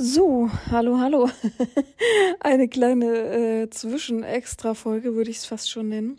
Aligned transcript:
So, 0.00 0.48
hallo, 0.70 1.00
hallo. 1.00 1.28
Eine 2.40 2.68
kleine 2.68 3.62
äh, 3.62 3.68
Zwischen-Extra-Folge 3.68 5.16
würde 5.16 5.28
ich 5.28 5.38
es 5.38 5.46
fast 5.46 5.68
schon 5.68 5.88
nennen. 5.88 6.18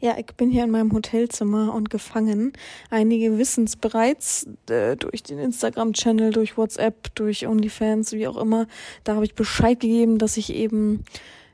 Ja, 0.00 0.18
ich 0.18 0.26
bin 0.36 0.50
hier 0.50 0.64
in 0.64 0.72
meinem 0.72 0.92
Hotelzimmer 0.92 1.72
und 1.72 1.88
gefangen. 1.88 2.52
Einige 2.90 3.38
wissen 3.38 3.62
es 3.62 3.76
bereits 3.76 4.48
äh, 4.68 4.96
durch 4.96 5.22
den 5.22 5.38
Instagram-Channel, 5.38 6.32
durch 6.32 6.56
WhatsApp, 6.56 7.14
durch 7.14 7.46
OnlyFans, 7.46 8.10
wie 8.10 8.26
auch 8.26 8.36
immer. 8.36 8.66
Da 9.04 9.14
habe 9.14 9.24
ich 9.24 9.36
Bescheid 9.36 9.78
gegeben, 9.78 10.18
dass 10.18 10.36
ich 10.36 10.52
eben 10.52 11.04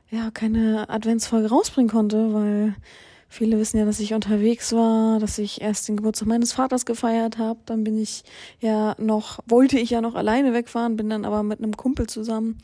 ja 0.09 0.31
keine 0.31 0.89
Adventsfolge 0.89 1.49
rausbringen 1.49 1.91
konnte, 1.91 2.33
weil 2.33 2.73
Viele 3.35 3.59
wissen 3.59 3.77
ja, 3.77 3.83
dass 3.83 3.99
ich 3.99 4.13
unterwegs 4.13 4.71
war, 4.71 5.19
dass 5.19 5.39
ich 5.39 5.59
erst 5.59 5.89
den 5.89 5.97
Geburtstag 5.97 6.25
meines 6.29 6.53
Vaters 6.53 6.85
gefeiert 6.85 7.37
habe. 7.37 7.59
Dann 7.65 7.83
bin 7.83 8.01
ich 8.01 8.23
ja 8.61 8.95
noch, 8.97 9.39
wollte 9.45 9.77
ich 9.77 9.89
ja 9.89 9.99
noch 9.99 10.15
alleine 10.15 10.53
wegfahren, 10.53 10.95
bin 10.95 11.09
dann 11.09 11.25
aber 11.25 11.43
mit 11.43 11.59
einem 11.59 11.75
Kumpel 11.75 12.07
zusammen, 12.07 12.59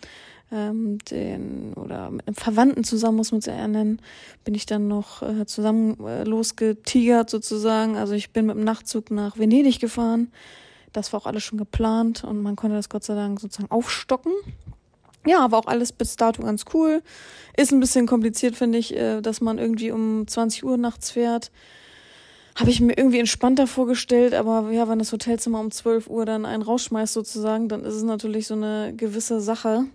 ähm, 0.50 0.98
den, 1.12 1.74
oder 1.74 2.10
mit 2.10 2.26
einem 2.26 2.38
Verwandten 2.38 2.86
zusammen, 2.86 3.18
muss 3.18 3.34
man 3.34 3.40
es 3.40 3.48
eher 3.48 3.68
nennen, 3.68 4.00
bin 4.46 4.56
ich 4.56 4.66
dann 4.66 4.88
noch 4.88 5.22
äh, 5.22 5.46
zusammen 5.46 6.00
äh, 6.08 6.24
losgetigert 6.24 7.30
sozusagen. 7.30 7.98
Also 7.98 8.14
ich 8.14 8.32
bin 8.32 8.46
mit 8.46 8.56
dem 8.56 8.64
Nachtzug 8.64 9.12
nach 9.12 9.38
Venedig 9.38 9.82
gefahren. 9.82 10.32
Das 10.94 11.12
war 11.12 11.20
auch 11.20 11.26
alles 11.26 11.44
schon 11.44 11.58
geplant 11.58 12.24
und 12.24 12.42
man 12.42 12.56
konnte 12.56 12.78
das 12.78 12.88
Gott 12.88 13.04
sei 13.04 13.16
Dank 13.16 13.42
sozusagen 13.42 13.70
aufstocken. 13.70 14.32
Ja, 15.26 15.52
war 15.52 15.60
auch 15.60 15.68
alles 15.68 15.92
bis 15.92 16.16
dato 16.16 16.42
ganz 16.42 16.66
cool. 16.74 17.04
Ist 17.56 17.72
ein 17.72 17.80
bisschen 17.80 18.08
kompliziert, 18.08 18.56
finde 18.56 18.78
ich, 18.78 18.96
äh, 18.96 19.22
dass 19.22 19.42
man 19.42 19.58
irgendwie 19.60 19.92
um 19.92 20.28
20 20.28 20.64
Uhr 20.64 20.78
nachts 20.78 21.12
fährt. 21.12 21.52
Habe 22.56 22.70
ich 22.70 22.82
mir 22.82 22.98
irgendwie 22.98 23.20
entspannter 23.20 23.68
vorgestellt, 23.68 24.34
aber 24.34 24.72
ja, 24.72 24.90
wenn 24.90 25.00
das 25.00 25.12
Hotelzimmer 25.12 25.60
um 25.60 25.72
12 25.72 26.08
Uhr 26.08 26.26
dann 26.26 26.46
einen 26.46 26.64
rausschmeißt 26.64 27.14
sozusagen, 27.14 27.70
dann 27.70 27.86
ist 27.86 27.96
es 27.96 28.04
natürlich 28.04 28.48
so 28.48 28.56
eine 28.56 28.94
gewisse 28.96 29.40
Sache. 29.40 29.86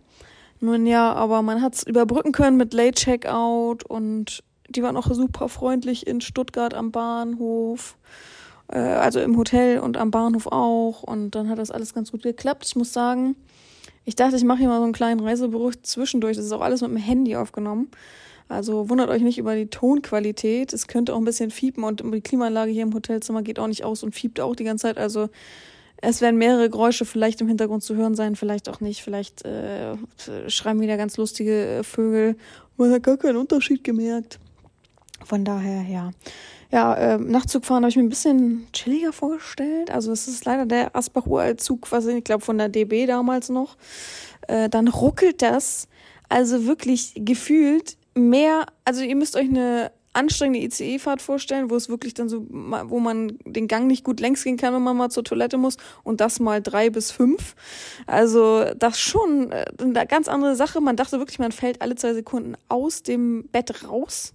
Nun 0.60 0.86
ja, 0.86 1.12
aber 1.12 1.42
man 1.42 1.60
hat 1.60 1.74
es 1.74 1.82
überbrücken 1.82 2.32
können 2.32 2.56
mit 2.56 2.72
Late 2.72 2.94
Checkout 2.94 3.84
und 3.84 4.42
die 4.68 4.82
waren 4.82 4.96
auch 4.96 5.12
super 5.12 5.48
freundlich 5.48 6.06
in 6.06 6.20
Stuttgart 6.20 6.72
am 6.72 6.92
Bahnhof, 6.92 7.96
äh, 8.68 8.78
also 8.78 9.20
im 9.20 9.36
Hotel 9.36 9.80
und 9.80 9.96
am 9.96 10.10
Bahnhof 10.10 10.46
auch. 10.46 11.02
Und 11.02 11.32
dann 11.32 11.48
hat 11.48 11.58
das 11.58 11.70
alles 11.70 11.94
ganz 11.94 12.10
gut 12.10 12.22
geklappt. 12.22 12.64
Ich 12.66 12.76
muss 12.76 12.92
sagen, 12.92 13.36
ich 14.06 14.14
dachte, 14.14 14.36
ich 14.36 14.44
mache 14.44 14.60
hier 14.60 14.68
mal 14.68 14.78
so 14.78 14.84
einen 14.84 14.92
kleinen 14.92 15.20
Reisebericht 15.20 15.84
zwischendurch. 15.84 16.36
Das 16.36 16.46
ist 16.46 16.52
auch 16.52 16.60
alles 16.60 16.80
mit 16.80 16.90
dem 16.90 16.96
Handy 16.96 17.36
aufgenommen. 17.36 17.90
Also 18.48 18.88
wundert 18.88 19.10
euch 19.10 19.22
nicht 19.22 19.36
über 19.36 19.56
die 19.56 19.66
Tonqualität. 19.66 20.72
Es 20.72 20.86
könnte 20.86 21.12
auch 21.12 21.18
ein 21.18 21.24
bisschen 21.24 21.50
fiepen 21.50 21.82
und 21.82 22.02
die 22.14 22.20
Klimaanlage 22.20 22.70
hier 22.70 22.84
im 22.84 22.94
Hotelzimmer 22.94 23.42
geht 23.42 23.58
auch 23.58 23.66
nicht 23.66 23.84
aus 23.84 24.04
und 24.04 24.14
fiebt 24.14 24.38
auch 24.38 24.54
die 24.54 24.62
ganze 24.62 24.82
Zeit. 24.82 24.98
Also 24.98 25.28
es 25.96 26.20
werden 26.20 26.36
mehrere 26.36 26.70
Geräusche 26.70 27.04
vielleicht 27.04 27.40
im 27.40 27.48
Hintergrund 27.48 27.82
zu 27.82 27.96
hören 27.96 28.14
sein, 28.14 28.36
vielleicht 28.36 28.68
auch 28.68 28.80
nicht. 28.80 29.02
Vielleicht 29.02 29.44
äh, 29.44 29.96
schreiben 30.46 30.80
wieder 30.80 30.96
ganz 30.96 31.16
lustige 31.16 31.78
äh, 31.78 31.82
Vögel. 31.82 32.36
Man 32.76 32.92
hat 32.92 33.02
gar 33.02 33.16
keinen 33.16 33.36
Unterschied 33.36 33.82
gemerkt. 33.82 34.38
Von 35.26 35.44
daher, 35.44 35.82
ja. 35.82 36.12
Ja, 36.70 36.94
äh, 36.94 37.18
Nachtzugfahren 37.18 37.84
habe 37.84 37.90
ich 37.90 37.96
mir 37.96 38.02
ein 38.02 38.08
bisschen 38.08 38.66
chilliger 38.72 39.12
vorgestellt. 39.12 39.90
Also 39.90 40.12
es 40.12 40.28
ist 40.28 40.44
leider 40.44 40.66
der 40.66 40.94
Asbach-Uraltzug, 40.94 41.90
was 41.90 42.06
ich 42.06 42.24
glaube 42.24 42.44
von 42.44 42.58
der 42.58 42.68
DB 42.68 43.06
damals 43.06 43.48
noch. 43.48 43.76
Äh, 44.48 44.68
dann 44.68 44.88
ruckelt 44.88 45.42
das. 45.42 45.88
Also 46.28 46.66
wirklich 46.66 47.12
gefühlt 47.16 47.96
mehr, 48.14 48.66
also 48.84 49.02
ihr 49.02 49.14
müsst 49.14 49.36
euch 49.36 49.48
eine 49.48 49.92
anstrengende 50.16 50.66
ICE-Fahrt 50.66 51.20
vorstellen, 51.20 51.70
wo 51.70 51.76
es 51.76 51.88
wirklich 51.88 52.14
dann 52.14 52.28
so, 52.28 52.46
wo 52.48 52.98
man 52.98 53.38
den 53.44 53.68
Gang 53.68 53.86
nicht 53.86 54.02
gut 54.02 54.18
längs 54.18 54.42
gehen 54.42 54.56
kann, 54.56 54.74
wenn 54.74 54.82
man 54.82 54.96
mal 54.96 55.10
zur 55.10 55.24
Toilette 55.24 55.58
muss 55.58 55.76
und 56.04 56.20
das 56.20 56.40
mal 56.40 56.62
drei 56.62 56.90
bis 56.90 57.10
fünf. 57.10 57.54
Also 58.06 58.64
das 58.76 58.98
schon 58.98 59.52
äh, 59.52 59.66
eine 59.78 60.06
ganz 60.06 60.26
andere 60.26 60.56
Sache. 60.56 60.80
Man 60.80 60.96
dachte 60.96 61.18
wirklich, 61.18 61.38
man 61.38 61.52
fällt 61.52 61.82
alle 61.82 61.96
zwei 61.96 62.14
Sekunden 62.14 62.54
aus 62.68 63.02
dem 63.02 63.48
Bett 63.52 63.84
raus. 63.86 64.32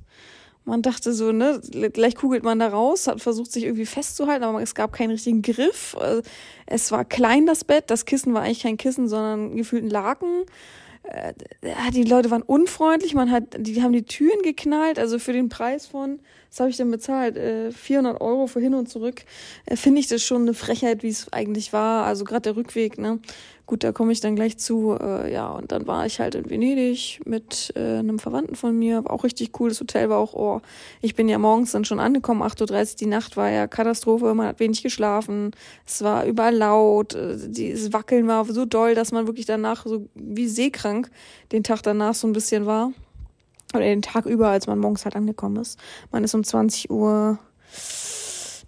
Man 0.71 0.83
dachte 0.83 1.11
so, 1.11 1.33
ne, 1.33 1.59
gleich 1.91 2.15
kugelt 2.15 2.43
man 2.43 2.59
da 2.59 2.69
raus, 2.69 3.07
hat 3.07 3.19
versucht, 3.19 3.51
sich 3.51 3.65
irgendwie 3.65 3.85
festzuhalten, 3.85 4.45
aber 4.45 4.61
es 4.61 4.73
gab 4.73 4.93
keinen 4.93 5.11
richtigen 5.11 5.41
Griff. 5.41 5.97
Äh, 5.99 6.21
es 6.65 6.93
war 6.93 7.03
klein, 7.03 7.45
das 7.45 7.65
Bett. 7.65 7.89
Das 7.91 8.05
Kissen 8.05 8.33
war 8.33 8.43
eigentlich 8.43 8.63
kein 8.63 8.77
Kissen, 8.77 9.09
sondern 9.09 9.57
gefühlt 9.57 9.83
ein 9.83 9.89
Laken. 9.89 10.45
Äh, 11.03 11.33
die 11.93 12.03
Leute 12.03 12.31
waren 12.31 12.41
unfreundlich, 12.41 13.13
man 13.13 13.31
hat, 13.31 13.57
die 13.57 13.83
haben 13.83 13.91
die 13.91 14.03
Türen 14.05 14.41
geknallt, 14.43 14.97
also 14.97 15.19
für 15.19 15.33
den 15.33 15.49
Preis 15.49 15.87
von, 15.87 16.21
was 16.49 16.61
habe 16.61 16.69
ich 16.69 16.77
denn 16.77 16.89
bezahlt, 16.89 17.37
400 17.75 18.15
äh, 18.15 18.23
Euro 18.23 18.47
für 18.47 18.61
hin 18.61 18.73
und 18.73 18.87
zurück, 18.87 19.25
finde 19.73 19.99
ich 19.99 20.07
das 20.07 20.23
schon 20.23 20.43
eine 20.43 20.53
Frechheit, 20.53 21.03
wie 21.03 21.09
es 21.09 21.33
eigentlich 21.33 21.73
war, 21.73 22.05
also 22.05 22.23
gerade 22.23 22.43
der 22.43 22.55
Rückweg, 22.55 22.97
ne, 22.97 23.19
Gut, 23.71 23.85
da 23.85 23.93
komme 23.93 24.11
ich 24.11 24.19
dann 24.19 24.35
gleich 24.35 24.57
zu. 24.57 24.97
Äh, 24.99 25.31
ja, 25.31 25.47
und 25.49 25.71
dann 25.71 25.87
war 25.87 26.05
ich 26.05 26.19
halt 26.19 26.35
in 26.35 26.49
Venedig 26.49 27.21
mit 27.23 27.71
äh, 27.77 27.99
einem 27.99 28.19
Verwandten 28.19 28.55
von 28.55 28.77
mir. 28.77 29.05
War 29.05 29.11
auch 29.11 29.23
richtig 29.23 29.57
cool. 29.61 29.69
Das 29.69 29.79
Hotel 29.79 30.09
war 30.09 30.17
auch, 30.17 30.33
oh, 30.33 30.59
ich 30.99 31.15
bin 31.15 31.29
ja 31.29 31.37
morgens 31.37 31.71
dann 31.71 31.85
schon 31.85 32.01
angekommen, 32.01 32.43
8.30 32.43 32.69
Uhr. 32.73 32.97
Die 32.99 33.05
Nacht 33.05 33.37
war 33.37 33.49
ja 33.49 33.67
Katastrophe. 33.67 34.33
Man 34.33 34.45
hat 34.45 34.59
wenig 34.59 34.83
geschlafen. 34.83 35.51
Es 35.85 36.03
war 36.03 36.25
überall 36.25 36.53
laut. 36.53 37.13
Äh, 37.13 37.37
dieses 37.47 37.93
Wackeln 37.93 38.27
war 38.27 38.43
so 38.43 38.65
doll, 38.65 38.93
dass 38.93 39.13
man 39.13 39.25
wirklich 39.25 39.45
danach 39.45 39.85
so 39.85 40.05
wie 40.15 40.49
seekrank 40.49 41.09
den 41.53 41.63
Tag 41.63 41.81
danach 41.81 42.13
so 42.13 42.27
ein 42.27 42.33
bisschen 42.33 42.65
war. 42.65 42.91
Oder 43.73 43.85
den 43.85 44.01
Tag 44.01 44.25
über, 44.25 44.49
als 44.49 44.67
man 44.67 44.79
morgens 44.79 45.05
halt 45.05 45.15
angekommen 45.15 45.55
ist. 45.55 45.79
Man 46.11 46.25
ist 46.25 46.35
um 46.35 46.43
20 46.43 46.89
Uhr 46.89 47.39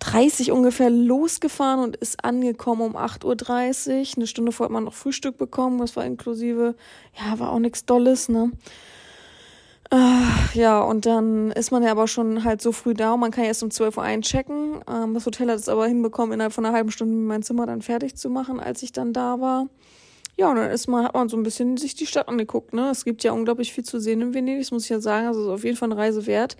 30 0.03 0.51
ungefähr 0.51 0.89
losgefahren 0.89 1.79
und 1.79 1.95
ist 1.95 2.23
angekommen 2.23 2.81
um 2.81 2.97
8.30 2.97 3.87
Uhr. 3.89 4.07
Eine 4.17 4.27
Stunde 4.27 4.51
vorher 4.51 4.69
hat 4.69 4.73
man 4.73 4.83
noch 4.83 4.93
Frühstück 4.93 5.37
bekommen, 5.37 5.77
das 5.79 5.95
war 5.95 6.05
inklusive, 6.05 6.75
ja, 7.17 7.39
war 7.39 7.51
auch 7.51 7.59
nichts 7.59 7.85
Dolles, 7.85 8.27
ne? 8.27 8.51
Äh, 9.91 10.57
ja, 10.59 10.81
und 10.81 11.05
dann 11.05 11.51
ist 11.51 11.71
man 11.71 11.83
ja 11.83 11.91
aber 11.91 12.07
schon 12.07 12.43
halt 12.43 12.61
so 12.61 12.71
früh 12.71 12.93
da 12.93 13.13
und 13.13 13.19
man 13.19 13.31
kann 13.31 13.45
erst 13.45 13.63
um 13.63 13.71
12 13.71 13.97
Uhr 13.97 14.03
einchecken. 14.03 14.81
Ähm, 14.89 15.13
das 15.13 15.25
Hotel 15.25 15.49
hat 15.49 15.59
es 15.59 15.69
aber 15.69 15.87
hinbekommen, 15.87 16.33
innerhalb 16.33 16.53
von 16.53 16.65
einer 16.65 16.75
halben 16.75 16.91
Stunde 16.91 17.15
mein 17.15 17.43
Zimmer 17.43 17.65
dann 17.65 17.81
fertig 17.81 18.15
zu 18.15 18.29
machen, 18.29 18.59
als 18.59 18.83
ich 18.83 18.91
dann 18.91 19.13
da 19.13 19.39
war. 19.39 19.67
Ja, 20.35 20.49
und 20.49 20.55
dann 20.55 20.71
ist 20.71 20.87
man, 20.87 21.05
hat 21.05 21.13
man 21.13 21.29
so 21.29 21.37
ein 21.37 21.43
bisschen 21.43 21.77
sich 21.77 21.95
die 21.95 22.07
Stadt 22.07 22.27
angeguckt, 22.27 22.73
ne? 22.73 22.89
Es 22.89 23.05
gibt 23.05 23.23
ja 23.23 23.31
unglaublich 23.31 23.71
viel 23.71 23.83
zu 23.83 23.99
sehen 23.99 24.21
in 24.21 24.33
Venedig, 24.33 24.63
das 24.63 24.71
muss 24.71 24.83
ich 24.85 24.89
ja 24.89 24.99
sagen. 24.99 25.27
Also 25.27 25.43
ist 25.43 25.49
auf 25.49 25.63
jeden 25.63 25.77
Fall 25.77 25.91
eine 25.91 26.01
Reise 26.01 26.25
wert. 26.25 26.57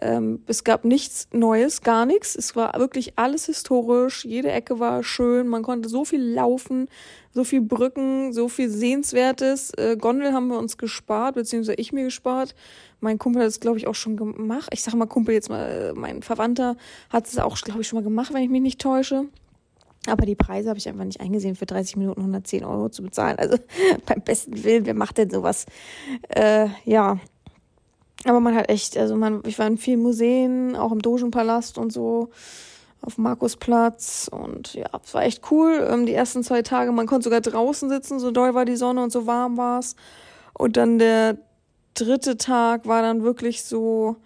Ähm, 0.00 0.42
es 0.46 0.62
gab 0.62 0.84
nichts 0.84 1.28
Neues, 1.32 1.82
gar 1.82 2.06
nichts. 2.06 2.36
Es 2.36 2.54
war 2.54 2.78
wirklich 2.78 3.18
alles 3.18 3.46
historisch. 3.46 4.24
Jede 4.24 4.50
Ecke 4.50 4.78
war 4.78 5.02
schön. 5.02 5.48
Man 5.48 5.62
konnte 5.62 5.88
so 5.88 6.04
viel 6.04 6.22
laufen, 6.22 6.88
so 7.32 7.42
viel 7.42 7.60
Brücken, 7.60 8.32
so 8.32 8.48
viel 8.48 8.68
Sehenswertes. 8.68 9.72
Äh, 9.76 9.96
Gondel 9.96 10.32
haben 10.32 10.48
wir 10.48 10.58
uns 10.58 10.78
gespart, 10.78 11.34
beziehungsweise 11.34 11.74
ich 11.78 11.92
mir 11.92 12.04
gespart. 12.04 12.54
Mein 13.00 13.18
Kumpel 13.18 13.42
hat 13.42 13.48
es, 13.48 13.60
glaube 13.60 13.78
ich, 13.78 13.86
auch 13.88 13.94
schon 13.94 14.16
gemacht. 14.16 14.68
Ich 14.72 14.82
sage 14.82 14.96
mal 14.96 15.06
Kumpel 15.06 15.34
jetzt 15.34 15.48
mal, 15.48 15.68
äh, 15.68 15.92
mein 15.94 16.22
Verwandter 16.22 16.76
hat 17.10 17.26
es 17.26 17.38
auch, 17.38 17.56
glaube 17.56 17.80
ich, 17.80 17.88
schon 17.88 17.98
mal 17.98 18.04
gemacht, 18.04 18.32
wenn 18.32 18.42
ich 18.42 18.50
mich 18.50 18.62
nicht 18.62 18.80
täusche. 18.80 19.24
Aber 20.06 20.26
die 20.26 20.36
Preise 20.36 20.68
habe 20.68 20.78
ich 20.78 20.88
einfach 20.88 21.04
nicht 21.04 21.20
eingesehen, 21.20 21.56
für 21.56 21.66
30 21.66 21.96
Minuten 21.96 22.20
110 22.20 22.64
Euro 22.64 22.88
zu 22.88 23.02
bezahlen. 23.02 23.36
Also 23.38 23.58
beim 24.06 24.22
besten 24.22 24.62
Willen, 24.62 24.86
wer 24.86 24.94
macht 24.94 25.18
denn 25.18 25.30
sowas? 25.30 25.66
Äh, 26.28 26.68
ja, 26.84 27.18
aber 28.24 28.40
man 28.40 28.54
hat 28.54 28.68
echt, 28.68 28.96
also 28.96 29.16
man, 29.16 29.42
ich 29.46 29.58
war 29.58 29.66
in 29.66 29.78
vielen 29.78 30.02
Museen, 30.02 30.76
auch 30.76 30.92
im 30.92 31.00
Dogenpalast 31.00 31.78
und 31.78 31.92
so, 31.92 32.30
auf 33.00 33.16
Markusplatz 33.16 34.28
und 34.30 34.74
ja, 34.74 34.88
es 35.04 35.14
war 35.14 35.22
echt 35.22 35.50
cool. 35.50 35.86
Ähm, 35.88 36.06
die 36.06 36.14
ersten 36.14 36.42
zwei 36.42 36.62
Tage, 36.62 36.90
man 36.90 37.06
konnte 37.06 37.24
sogar 37.24 37.40
draußen 37.40 37.88
sitzen, 37.88 38.18
so 38.18 38.30
doll 38.30 38.54
war 38.54 38.64
die 38.64 38.76
Sonne 38.76 39.02
und 39.02 39.12
so 39.12 39.26
warm 39.26 39.56
war 39.56 39.78
es. 39.78 39.94
Und 40.52 40.76
dann 40.76 40.98
der 40.98 41.38
dritte 41.94 42.36
Tag 42.36 42.86
war 42.86 43.02
dann 43.02 43.22
wirklich 43.22 43.62
so, 43.62 44.16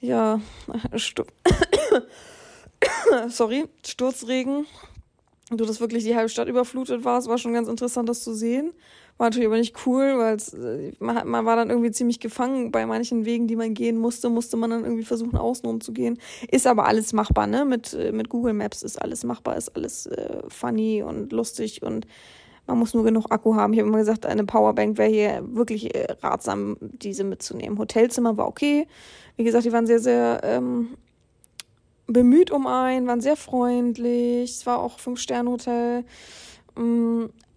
ja, 0.00 0.40
sorry, 3.28 3.66
Sturzregen. 3.86 4.66
Du 5.50 5.66
das 5.66 5.80
wirklich 5.80 6.04
die 6.04 6.16
halbe 6.16 6.30
Stadt 6.30 6.48
überflutet 6.48 7.04
war, 7.04 7.18
es 7.18 7.28
war 7.28 7.36
schon 7.36 7.52
ganz 7.52 7.68
interessant, 7.68 8.08
das 8.08 8.24
zu 8.24 8.34
sehen. 8.34 8.72
War 9.16 9.28
natürlich 9.28 9.46
aber 9.46 9.58
nicht 9.58 9.86
cool, 9.86 10.18
weil 10.18 10.36
äh, 10.36 10.92
man, 10.98 11.28
man 11.28 11.44
war 11.46 11.54
dann 11.54 11.70
irgendwie 11.70 11.92
ziemlich 11.92 12.18
gefangen 12.18 12.72
bei 12.72 12.84
manchen 12.84 13.24
Wegen, 13.24 13.46
die 13.46 13.54
man 13.54 13.72
gehen 13.72 13.96
musste, 13.96 14.28
musste 14.28 14.56
man 14.56 14.70
dann 14.70 14.84
irgendwie 14.84 15.04
versuchen, 15.04 15.36
außenrum 15.36 15.80
zu 15.80 15.92
gehen. 15.92 16.18
Ist 16.50 16.66
aber 16.66 16.86
alles 16.86 17.12
machbar, 17.12 17.46
ne? 17.46 17.64
Mit, 17.64 17.94
äh, 17.94 18.10
mit 18.10 18.28
Google 18.28 18.54
Maps 18.54 18.82
ist 18.82 19.00
alles 19.00 19.22
machbar, 19.22 19.56
ist 19.56 19.76
alles 19.76 20.06
äh, 20.06 20.42
funny 20.48 21.02
und 21.02 21.32
lustig 21.32 21.82
und 21.82 22.06
man 22.66 22.78
muss 22.78 22.94
nur 22.94 23.04
genug 23.04 23.26
Akku 23.30 23.54
haben. 23.54 23.72
Ich 23.72 23.78
habe 23.78 23.88
immer 23.88 23.98
gesagt, 23.98 24.26
eine 24.26 24.44
Powerbank 24.44 24.98
wäre 24.98 25.10
hier 25.10 25.42
wirklich 25.54 25.94
äh, 25.94 26.12
ratsam, 26.22 26.76
diese 26.80 27.22
mitzunehmen. 27.22 27.78
Hotelzimmer 27.78 28.36
war 28.36 28.48
okay. 28.48 28.88
Wie 29.36 29.44
gesagt, 29.44 29.64
die 29.64 29.72
waren 29.72 29.86
sehr, 29.86 30.00
sehr 30.00 30.40
ähm, 30.42 30.96
bemüht 32.06 32.50
um 32.50 32.66
einen, 32.66 33.06
waren 33.06 33.20
sehr 33.20 33.36
freundlich. 33.36 34.50
Es 34.50 34.66
war 34.66 34.78
auch 34.78 34.98
Fünf-Sterne-Hotel. 34.98 36.04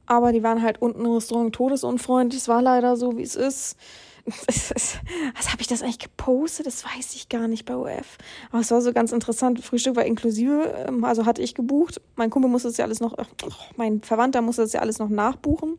Aber 0.08 0.32
die 0.32 0.42
waren 0.42 0.62
halt 0.62 0.82
unten 0.82 1.06
im 1.06 1.12
Restaurant 1.12 1.54
todesunfreundlich. 1.54 2.42
Es 2.42 2.48
war 2.48 2.62
leider 2.62 2.96
so, 2.96 3.18
wie 3.18 3.24
es 3.24 3.36
ist. 3.36 3.78
Was 4.26 5.52
habe 5.52 5.62
ich 5.62 5.68
das 5.68 5.84
eigentlich 5.84 6.00
gepostet? 6.00 6.66
Das 6.66 6.84
weiß 6.84 7.16
ich 7.16 7.30
gar 7.30 7.48
nicht 7.48 7.66
bei 7.66 7.76
OF. 7.76 8.18
Aber 8.52 8.60
es 8.60 8.72
war 8.72 8.82
so 8.82 8.92
ganz 8.92 9.14
interessant. 9.14 9.64
Frühstück 9.64 9.96
war 9.96 10.06
inklusive, 10.06 10.86
ähm, 10.88 11.04
also 11.06 11.26
hatte 11.26 11.42
ich 11.42 11.56
gebucht. 11.56 12.02
Mein 12.16 12.30
Kumpel 12.30 12.52
musste 12.52 12.68
das 12.68 12.78
ja 12.78 12.84
alles 12.84 13.00
noch, 13.00 13.16
oh, 13.18 13.52
mein 13.78 14.02
Verwandter 14.02 14.42
musste 14.42 14.64
das 14.64 14.74
ja 14.74 14.82
alles 14.82 15.00
noch 15.00 15.10
nachbuchen. 15.10 15.78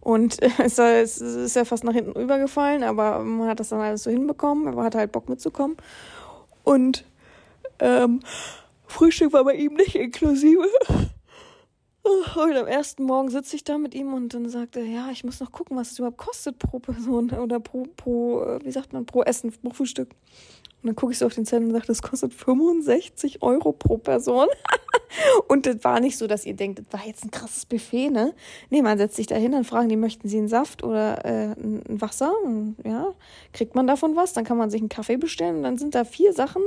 Und 0.00 0.38
es, 0.58 0.78
ist 0.78 1.56
ja 1.56 1.64
fast 1.64 1.84
nach 1.84 1.94
hinten 1.94 2.18
übergefallen, 2.18 2.82
aber 2.82 3.20
man 3.20 3.48
hat 3.48 3.60
das 3.60 3.70
dann 3.70 3.80
alles 3.80 4.02
so 4.02 4.10
hinbekommen. 4.10 4.66
Er 4.66 4.84
hatte 4.84 4.98
halt 4.98 5.12
Bock 5.12 5.28
mitzukommen. 5.28 5.76
Und 6.64 7.04
ähm, 7.78 8.20
Frühstück 8.86 9.32
war 9.32 9.44
bei 9.44 9.54
ihm 9.54 9.74
nicht 9.74 9.94
inklusive. 9.94 10.68
Und 12.08 12.56
am 12.56 12.66
ersten 12.66 13.04
Morgen 13.04 13.28
sitze 13.28 13.56
ich 13.56 13.64
da 13.64 13.76
mit 13.76 13.94
ihm 13.94 14.14
und 14.14 14.32
dann 14.32 14.48
sagt 14.48 14.76
er, 14.76 14.84
ja, 14.84 15.10
ich 15.10 15.24
muss 15.24 15.40
noch 15.40 15.52
gucken, 15.52 15.76
was 15.76 15.92
es 15.92 15.98
überhaupt 15.98 16.16
kostet 16.16 16.58
pro 16.58 16.78
Person 16.78 17.30
oder 17.42 17.60
pro, 17.60 17.86
pro 17.96 18.42
äh, 18.42 18.64
wie 18.64 18.70
sagt 18.70 18.92
man, 18.92 19.04
pro 19.04 19.22
Essen, 19.22 19.52
pro 19.52 19.70
Frühstück. 19.70 20.10
Und 20.82 20.86
dann 20.86 20.96
gucke 20.96 21.12
ich 21.12 21.18
so 21.18 21.26
auf 21.26 21.34
den 21.34 21.44
Zettel 21.44 21.66
und 21.66 21.72
sage, 21.72 21.86
das 21.86 22.02
kostet 22.02 22.32
65 22.32 23.42
Euro 23.42 23.72
pro 23.72 23.98
Person. 23.98 24.46
und 25.48 25.66
das 25.66 25.82
war 25.82 25.98
nicht 25.98 26.16
so, 26.16 26.28
dass 26.28 26.46
ihr 26.46 26.54
denkt, 26.54 26.78
das 26.78 26.86
war 26.92 27.06
jetzt 27.06 27.24
ein 27.24 27.32
krasses 27.32 27.66
Buffet, 27.66 28.10
ne? 28.10 28.32
Nee, 28.70 28.82
man 28.82 28.96
setzt 28.96 29.16
sich 29.16 29.26
da 29.26 29.34
hin, 29.34 29.52
dann 29.52 29.64
fragen 29.64 29.88
die, 29.88 29.96
möchten 29.96 30.28
sie 30.28 30.38
einen 30.38 30.48
Saft 30.48 30.84
oder 30.84 31.24
äh, 31.24 31.52
ein 31.58 32.00
Wasser? 32.00 32.32
Und, 32.44 32.76
ja, 32.84 33.12
kriegt 33.52 33.74
man 33.74 33.88
davon 33.88 34.14
was? 34.14 34.32
Dann 34.34 34.44
kann 34.44 34.56
man 34.56 34.70
sich 34.70 34.80
einen 34.80 34.88
Kaffee 34.88 35.16
bestellen 35.16 35.56
und 35.56 35.62
dann 35.64 35.78
sind 35.78 35.96
da 35.96 36.04
vier 36.04 36.32
Sachen. 36.32 36.62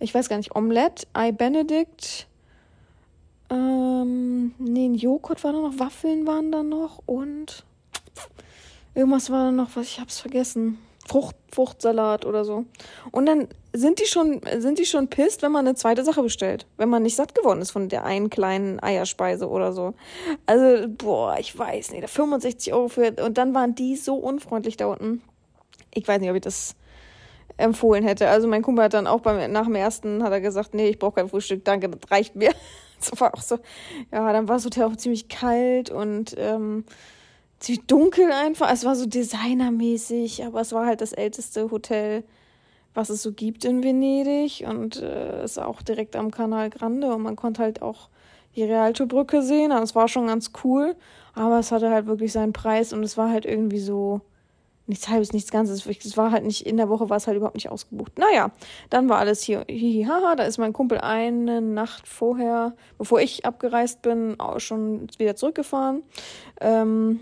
Ich 0.00 0.12
weiß 0.12 0.28
gar 0.28 0.38
nicht, 0.38 0.56
Omelette, 0.56 1.06
Ei 1.12 1.30
Benedict, 1.30 2.26
ähm, 3.52 4.54
nee, 4.58 4.86
ein 4.86 4.94
Joghurt 4.94 5.44
war 5.44 5.52
da 5.52 5.60
noch, 5.60 5.78
Waffeln 5.78 6.26
waren 6.26 6.50
da 6.50 6.62
noch 6.62 7.02
und 7.06 7.64
irgendwas 8.94 9.30
war 9.30 9.46
da 9.46 9.52
noch, 9.52 9.70
was 9.74 9.86
ich 9.86 10.00
hab's 10.00 10.20
vergessen. 10.20 10.78
Frucht, 11.06 11.36
Fruchtsalat 11.52 12.24
oder 12.24 12.44
so. 12.44 12.64
Und 13.10 13.26
dann 13.26 13.48
sind 13.72 14.00
die 14.00 14.06
schon, 14.06 14.40
sind 14.58 14.78
die 14.78 14.86
schon 14.86 15.08
pisst, 15.08 15.42
wenn 15.42 15.52
man 15.52 15.66
eine 15.66 15.74
zweite 15.74 16.04
Sache 16.04 16.22
bestellt. 16.22 16.66
Wenn 16.76 16.88
man 16.88 17.02
nicht 17.02 17.16
satt 17.16 17.34
geworden 17.34 17.60
ist 17.60 17.72
von 17.72 17.88
der 17.88 18.04
einen 18.04 18.30
kleinen 18.30 18.80
Eierspeise 18.80 19.48
oder 19.48 19.72
so. 19.72 19.94
Also, 20.46 20.88
boah, 20.88 21.36
ich 21.38 21.58
weiß 21.58 21.90
nicht, 21.90 22.04
da 22.04 22.06
65 22.06 22.72
Euro 22.72 22.88
für, 22.88 23.12
und 23.24 23.36
dann 23.36 23.52
waren 23.52 23.74
die 23.74 23.96
so 23.96 24.14
unfreundlich 24.14 24.76
da 24.76 24.86
unten. 24.86 25.22
Ich 25.92 26.06
weiß 26.06 26.20
nicht, 26.20 26.30
ob 26.30 26.36
ich 26.36 26.42
das 26.42 26.76
empfohlen 27.56 28.04
hätte. 28.04 28.28
Also 28.28 28.48
mein 28.48 28.62
Kumpel 28.62 28.84
hat 28.84 28.94
dann 28.94 29.06
auch 29.06 29.20
beim, 29.20 29.50
nach 29.50 29.66
dem 29.66 29.74
ersten 29.74 30.22
hat 30.22 30.32
er 30.32 30.40
gesagt, 30.40 30.74
nee, 30.74 30.88
ich 30.88 30.98
brauche 30.98 31.16
kein 31.16 31.28
Frühstück, 31.28 31.64
danke, 31.64 31.88
das 31.88 32.10
reicht 32.10 32.36
mir. 32.36 32.52
Das 33.10 33.20
war 33.20 33.34
auch 33.34 33.42
so, 33.42 33.58
ja, 34.12 34.32
dann 34.32 34.48
war 34.48 34.56
das 34.56 34.64
Hotel 34.64 34.84
auch 34.84 34.96
ziemlich 34.96 35.28
kalt 35.28 35.90
und, 35.90 36.34
ähm, 36.38 36.84
ziemlich 37.62 37.86
dunkel 37.86 38.30
einfach. 38.32 38.70
Es 38.72 38.84
war 38.84 38.96
so 38.96 39.06
designermäßig, 39.06 40.44
aber 40.44 40.60
es 40.60 40.72
war 40.72 40.86
halt 40.86 41.00
das 41.00 41.12
älteste 41.12 41.70
Hotel, 41.70 42.24
was 42.94 43.08
es 43.10 43.22
so 43.22 43.32
gibt 43.32 43.64
in 43.64 43.82
Venedig 43.82 44.64
und 44.68 45.00
äh, 45.00 45.44
ist 45.44 45.58
auch 45.58 45.82
direkt 45.82 46.16
am 46.16 46.30
Canal 46.30 46.70
Grande 46.70 47.14
und 47.14 47.22
man 47.22 47.36
konnte 47.36 47.62
halt 47.62 47.82
auch 47.82 48.08
die 48.56 48.64
Rialto-Brücke 48.64 49.42
sehen. 49.42 49.72
Also 49.72 49.84
es 49.84 49.94
war 49.94 50.08
schon 50.08 50.26
ganz 50.26 50.52
cool, 50.64 50.94
aber 51.34 51.58
es 51.58 51.72
hatte 51.72 51.90
halt 51.90 52.06
wirklich 52.06 52.32
seinen 52.32 52.52
Preis 52.52 52.92
und 52.92 53.02
es 53.02 53.16
war 53.16 53.30
halt 53.30 53.46
irgendwie 53.46 53.80
so 53.80 54.20
nichts 54.86 55.08
halbes, 55.08 55.32
nichts 55.32 55.50
Ganzes. 55.50 55.86
Es 55.86 56.16
war 56.16 56.30
halt 56.30 56.44
nicht, 56.44 56.66
in 56.66 56.76
der 56.76 56.88
Woche 56.88 57.08
war 57.10 57.16
es 57.16 57.26
halt 57.26 57.36
überhaupt 57.36 57.56
nicht 57.56 57.70
ausgebucht. 57.70 58.18
Naja, 58.18 58.50
dann 58.90 59.08
war 59.08 59.18
alles 59.18 59.42
hier, 59.42 59.64
hihihaha, 59.68 60.36
da 60.36 60.44
ist 60.44 60.58
mein 60.58 60.72
Kumpel 60.72 60.98
eine 60.98 61.60
Nacht 61.60 62.08
vorher, 62.08 62.74
bevor 62.98 63.20
ich 63.20 63.46
abgereist 63.46 64.02
bin, 64.02 64.38
auch 64.40 64.60
schon 64.60 65.08
wieder 65.18 65.36
zurückgefahren. 65.36 66.02
Ähm, 66.60 67.20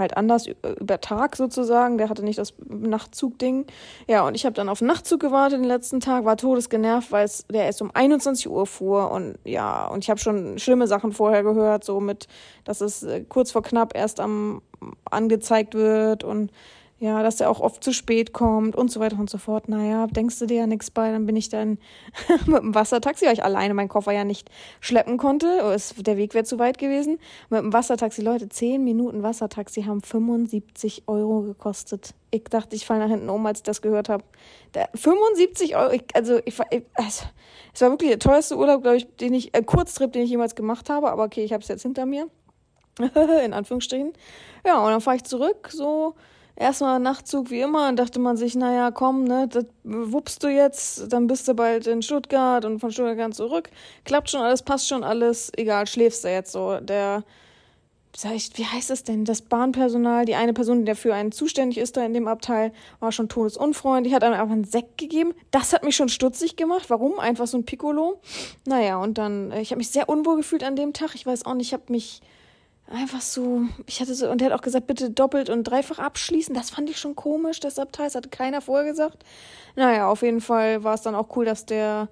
halt 0.00 0.16
anders 0.16 0.46
über 0.46 1.00
Tag 1.00 1.36
sozusagen. 1.36 1.98
Der 1.98 2.08
hatte 2.08 2.24
nicht 2.24 2.38
das 2.38 2.54
Nachtzugding. 2.68 3.66
Ja, 4.08 4.26
und 4.26 4.34
ich 4.34 4.44
habe 4.44 4.54
dann 4.54 4.68
auf 4.68 4.80
Nachtzug 4.80 5.20
gewartet 5.20 5.60
den 5.60 5.64
letzten 5.64 6.00
Tag, 6.00 6.24
war 6.24 6.36
todesgenervt, 6.36 7.12
weil 7.12 7.24
es 7.24 7.46
der 7.46 7.64
erst 7.64 7.82
um 7.82 7.90
21 7.94 8.50
Uhr 8.50 8.66
fuhr 8.66 9.10
und 9.10 9.38
ja, 9.44 9.86
und 9.86 10.02
ich 10.02 10.10
habe 10.10 10.18
schon 10.18 10.58
schlimme 10.58 10.86
Sachen 10.86 11.12
vorher 11.12 11.42
gehört, 11.42 11.84
so 11.84 12.00
mit, 12.00 12.26
dass 12.64 12.80
es 12.80 13.02
äh, 13.02 13.24
kurz 13.28 13.52
vor 13.52 13.62
knapp 13.62 13.96
erst 13.96 14.18
am 14.20 14.62
angezeigt 15.04 15.74
wird 15.74 16.24
und 16.24 16.50
ja, 17.00 17.22
dass 17.22 17.40
er 17.40 17.48
auch 17.48 17.60
oft 17.60 17.82
zu 17.82 17.94
spät 17.94 18.34
kommt 18.34 18.76
und 18.76 18.90
so 18.90 19.00
weiter 19.00 19.18
und 19.18 19.30
so 19.30 19.38
fort. 19.38 19.70
Naja, 19.70 20.06
denkst 20.06 20.38
du 20.38 20.44
dir 20.44 20.58
ja 20.58 20.66
nichts 20.66 20.90
bei, 20.90 21.10
dann 21.10 21.24
bin 21.24 21.34
ich 21.34 21.48
dann 21.48 21.78
mit 22.46 22.58
dem 22.58 22.74
Wassertaxi, 22.74 23.24
weil 23.24 23.32
ich 23.32 23.42
alleine 23.42 23.72
meinen 23.72 23.88
Koffer 23.88 24.12
ja 24.12 24.22
nicht 24.22 24.50
schleppen 24.80 25.16
konnte. 25.16 25.46
Es, 25.74 25.94
der 25.96 26.18
Weg 26.18 26.34
wäre 26.34 26.44
zu 26.44 26.58
weit 26.58 26.76
gewesen. 26.76 27.18
Mit 27.48 27.60
dem 27.60 27.72
Wassertaxi, 27.72 28.20
Leute, 28.20 28.50
zehn 28.50 28.84
Minuten 28.84 29.22
Wassertaxi 29.22 29.84
haben 29.84 30.02
75 30.02 31.04
Euro 31.06 31.40
gekostet. 31.40 32.12
Ich 32.30 32.44
dachte, 32.44 32.76
ich 32.76 32.84
falle 32.84 33.00
nach 33.00 33.08
hinten 33.08 33.30
um, 33.30 33.46
als 33.46 33.60
ich 33.60 33.64
das 33.64 33.80
gehört 33.80 34.10
habe. 34.10 34.22
75 34.94 35.76
Euro, 35.76 35.92
ich, 35.92 36.04
also, 36.12 36.38
ich, 36.44 36.60
ich, 36.70 36.82
also, 36.92 37.24
es 37.72 37.80
war 37.80 37.90
wirklich 37.90 38.10
der 38.10 38.18
teuerste 38.18 38.58
Urlaub, 38.58 38.82
glaube 38.82 38.98
ich, 38.98 39.16
den 39.16 39.32
ich, 39.32 39.54
äh, 39.54 39.62
Kurztrip, 39.62 40.12
den 40.12 40.22
ich 40.22 40.30
jemals 40.30 40.54
gemacht 40.54 40.90
habe, 40.90 41.10
aber 41.10 41.24
okay, 41.24 41.44
ich 41.44 41.54
habe 41.54 41.62
es 41.62 41.68
jetzt 41.68 41.82
hinter 41.82 42.04
mir. 42.04 42.28
In 43.44 43.54
Anführungsstrichen. 43.54 44.12
Ja, 44.66 44.78
und 44.80 44.90
dann 44.90 45.00
fahre 45.00 45.16
ich 45.16 45.24
zurück, 45.24 45.70
so 45.72 46.14
erstmal 46.60 47.00
Nachtzug 47.00 47.50
wie 47.50 47.60
immer 47.60 47.88
und 47.88 47.96
dachte 47.96 48.20
man 48.20 48.36
sich, 48.36 48.54
naja, 48.54 48.90
komm, 48.90 49.24
ne, 49.24 49.48
das 49.48 49.64
wuppst 49.82 50.44
du 50.44 50.48
jetzt, 50.48 51.12
dann 51.12 51.26
bist 51.26 51.48
du 51.48 51.54
bald 51.54 51.86
in 51.86 52.02
Stuttgart 52.02 52.64
und 52.64 52.78
von 52.80 52.92
Stuttgart 52.92 53.34
zurück. 53.34 53.70
Klappt 54.04 54.30
schon 54.30 54.42
alles, 54.42 54.62
passt 54.62 54.86
schon 54.86 55.02
alles, 55.02 55.50
egal, 55.56 55.86
schläfst 55.86 56.22
du 56.22 56.28
jetzt 56.28 56.52
so. 56.52 56.78
Der, 56.80 57.24
sag 58.14 58.34
ich, 58.34 58.50
wie 58.58 58.66
heißt 58.66 58.90
es 58.90 59.04
denn? 59.04 59.24
Das 59.24 59.40
Bahnpersonal, 59.40 60.26
die 60.26 60.34
eine 60.34 60.52
Person, 60.52 60.80
die 60.80 60.84
dafür 60.84 61.14
einen 61.14 61.32
zuständig 61.32 61.78
ist 61.78 61.96
da 61.96 62.04
in 62.04 62.12
dem 62.12 62.28
Abteil, 62.28 62.72
war 63.00 63.10
schon 63.10 63.30
todesunfreundlich, 63.30 64.12
hat 64.12 64.22
einem 64.22 64.38
einfach 64.38 64.52
einen 64.52 64.64
Sekt 64.64 64.98
gegeben. 64.98 65.32
Das 65.50 65.72
hat 65.72 65.82
mich 65.82 65.96
schon 65.96 66.10
stutzig 66.10 66.56
gemacht. 66.56 66.90
Warum? 66.90 67.18
Einfach 67.18 67.46
so 67.46 67.56
ein 67.56 67.64
Piccolo. 67.64 68.20
Naja, 68.66 68.98
und 68.98 69.16
dann, 69.16 69.50
ich 69.52 69.70
habe 69.70 69.78
mich 69.78 69.88
sehr 69.88 70.10
unwohl 70.10 70.36
gefühlt 70.36 70.62
an 70.62 70.76
dem 70.76 70.92
Tag. 70.92 71.14
Ich 71.14 71.24
weiß 71.24 71.46
auch 71.46 71.54
nicht, 71.54 71.68
ich 71.68 71.72
habe 71.72 71.84
mich 71.88 72.20
einfach 72.90 73.20
so, 73.20 73.62
ich 73.86 74.00
hatte 74.00 74.14
so, 74.14 74.28
und 74.28 74.42
er 74.42 74.50
hat 74.50 74.58
auch 74.58 74.62
gesagt, 74.62 74.86
bitte 74.86 75.10
doppelt 75.10 75.48
und 75.48 75.64
dreifach 75.64 75.98
abschließen. 75.98 76.54
Das 76.54 76.70
fand 76.70 76.90
ich 76.90 76.98
schon 76.98 77.16
komisch, 77.16 77.60
das 77.60 77.78
Abteil, 77.78 78.06
das 78.06 78.16
hatte 78.16 78.28
keiner 78.28 78.60
vorher 78.60 78.88
gesagt. 78.88 79.24
Naja, 79.76 80.08
auf 80.08 80.22
jeden 80.22 80.40
Fall 80.40 80.84
war 80.84 80.94
es 80.94 81.02
dann 81.02 81.14
auch 81.14 81.36
cool, 81.36 81.44
dass 81.44 81.66
der, 81.66 82.08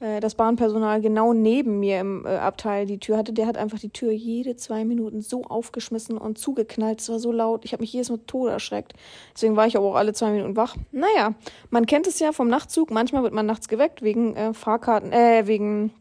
äh, 0.00 0.20
das 0.20 0.34
Bahnpersonal 0.34 1.00
genau 1.00 1.32
neben 1.32 1.78
mir 1.78 2.00
im 2.00 2.26
äh, 2.26 2.30
Abteil 2.30 2.86
die 2.86 2.98
Tür 2.98 3.16
hatte. 3.16 3.32
Der 3.32 3.46
hat 3.46 3.56
einfach 3.56 3.78
die 3.78 3.90
Tür 3.90 4.10
jede 4.10 4.56
zwei 4.56 4.84
Minuten 4.84 5.20
so 5.20 5.44
aufgeschmissen 5.44 6.18
und 6.18 6.38
zugeknallt. 6.38 7.00
Es 7.00 7.08
war 7.08 7.20
so 7.20 7.30
laut. 7.30 7.64
Ich 7.64 7.72
habe 7.72 7.82
mich 7.82 7.92
jedes 7.92 8.10
Mal 8.10 8.18
tot 8.26 8.50
erschreckt. 8.50 8.94
Deswegen 9.34 9.56
war 9.56 9.66
ich 9.66 9.76
aber 9.76 9.86
auch 9.86 9.96
alle 9.96 10.12
zwei 10.12 10.30
Minuten 10.30 10.56
wach. 10.56 10.76
Naja, 10.90 11.34
man 11.70 11.86
kennt 11.86 12.08
es 12.08 12.18
ja 12.18 12.32
vom 12.32 12.48
Nachtzug. 12.48 12.90
Manchmal 12.90 13.22
wird 13.22 13.34
man 13.34 13.46
nachts 13.46 13.68
geweckt 13.68 14.02
wegen 14.02 14.34
äh, 14.34 14.52
Fahrkarten, 14.52 15.12
äh, 15.12 15.46
wegen 15.46 15.92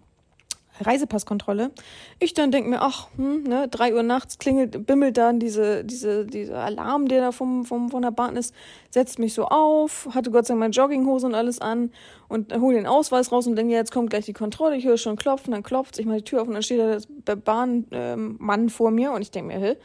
Reisepasskontrolle. 0.81 1.71
Ich 2.19 2.33
dann 2.33 2.51
denke 2.51 2.69
mir, 2.69 2.81
ach, 2.81 3.07
hm, 3.15 3.43
ne, 3.43 3.67
drei 3.67 3.93
Uhr 3.93 4.03
nachts 4.03 4.37
klingelt, 4.37 4.85
bimmelt 4.85 5.17
dann 5.17 5.39
diese, 5.39 5.83
diese, 5.83 6.25
dieser 6.25 6.63
Alarm, 6.63 7.07
der 7.07 7.21
da 7.21 7.31
vom, 7.31 7.65
vom, 7.65 7.89
von 7.89 8.01
der 8.01 8.11
Bahn 8.11 8.35
ist, 8.35 8.53
setzt 8.89 9.19
mich 9.19 9.33
so 9.33 9.45
auf, 9.45 10.09
hatte 10.13 10.31
Gott 10.31 10.45
sei 10.45 10.53
Dank 10.53 10.59
meine 10.59 10.71
Jogginghose 10.71 11.27
und 11.27 11.35
alles 11.35 11.59
an 11.59 11.91
und 12.27 12.53
hole 12.53 12.75
den 12.75 12.87
Ausweis 12.87 13.31
raus 13.31 13.47
und 13.47 13.55
denke, 13.55 13.73
ja, 13.73 13.79
jetzt 13.79 13.91
kommt 13.91 14.09
gleich 14.09 14.25
die 14.25 14.33
Kontrolle, 14.33 14.75
ich 14.75 14.85
höre 14.85 14.97
schon 14.97 15.15
klopfen, 15.15 15.51
dann 15.51 15.63
klopft, 15.63 15.99
ich 15.99 16.05
mache 16.05 16.17
die 16.17 16.23
Tür 16.23 16.41
auf 16.41 16.47
und 16.47 16.53
dann 16.53 16.63
steht 16.63 16.79
da 16.79 16.97
der 17.27 17.35
Bahnmann 17.35 18.61
ähm, 18.61 18.69
vor 18.69 18.91
mir 18.91 19.11
und 19.11 19.21
ich 19.21 19.31
denke 19.31 19.53
mir, 19.53 19.59
hä? 19.59 19.75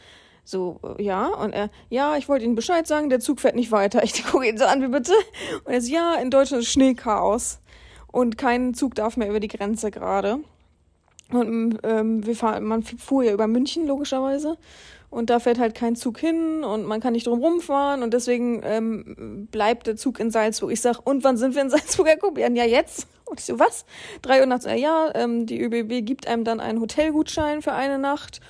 So, 0.44 0.80
äh, 0.98 1.02
ja, 1.02 1.28
und 1.28 1.52
er, 1.52 1.70
ja, 1.88 2.16
ich 2.16 2.28
wollte 2.28 2.44
Ihnen 2.44 2.54
Bescheid 2.54 2.86
sagen, 2.86 3.10
der 3.10 3.20
Zug 3.20 3.40
fährt 3.40 3.54
nicht 3.54 3.70
weiter. 3.70 4.02
Ich 4.02 4.24
gucke 4.30 4.48
ihn 4.48 4.58
so 4.58 4.64
an, 4.64 4.82
wie 4.82 4.88
bitte? 4.88 5.12
Und 5.64 5.72
er 5.72 5.80
so, 5.80 5.92
ja, 5.92 6.14
in 6.14 6.30
Deutschland 6.30 6.62
ist 6.64 6.70
Schneechaos. 6.70 7.60
Und 8.10 8.36
kein 8.36 8.74
Zug 8.74 8.94
darf 8.94 9.16
mehr 9.16 9.28
über 9.28 9.40
die 9.40 9.48
Grenze 9.48 9.90
gerade. 9.90 10.40
Und 11.32 11.78
ähm, 11.82 12.26
wir 12.26 12.36
fahren, 12.36 12.64
man 12.64 12.82
fuhr 12.82 13.24
ja 13.24 13.32
über 13.32 13.46
München 13.46 13.86
logischerweise 13.86 14.56
und 15.12 15.28
da 15.28 15.40
fährt 15.40 15.58
halt 15.58 15.74
kein 15.74 15.94
Zug 15.94 16.18
hin 16.18 16.64
und 16.64 16.86
man 16.86 17.00
kann 17.00 17.12
nicht 17.12 17.26
drum 17.26 17.40
rumfahren 17.40 18.02
und 18.02 18.14
deswegen 18.14 18.62
ähm, 18.64 19.46
bleibt 19.50 19.86
der 19.86 19.96
Zug 19.96 20.18
in 20.18 20.30
Salzburg. 20.30 20.72
Ich 20.72 20.80
sag, 20.80 21.06
und 21.06 21.22
wann 21.22 21.36
sind 21.36 21.54
wir 21.54 21.60
in 21.60 21.68
Salzburg, 21.70 22.08
Herr 22.08 22.16
Kubian? 22.16 22.56
Ja, 22.56 22.64
jetzt. 22.64 23.06
Und 23.26 23.38
ich 23.38 23.44
so, 23.44 23.58
was? 23.58 23.84
Drei 24.22 24.40
Uhr 24.40 24.46
nachts, 24.46 24.64
ja, 24.64 25.10
ähm, 25.14 25.44
die 25.44 25.60
ÖBB 25.60 26.06
gibt 26.06 26.26
einem 26.26 26.44
dann 26.44 26.60
einen 26.60 26.80
Hotelgutschein 26.80 27.60
für 27.60 27.72
eine 27.72 27.98
Nacht 27.98 28.40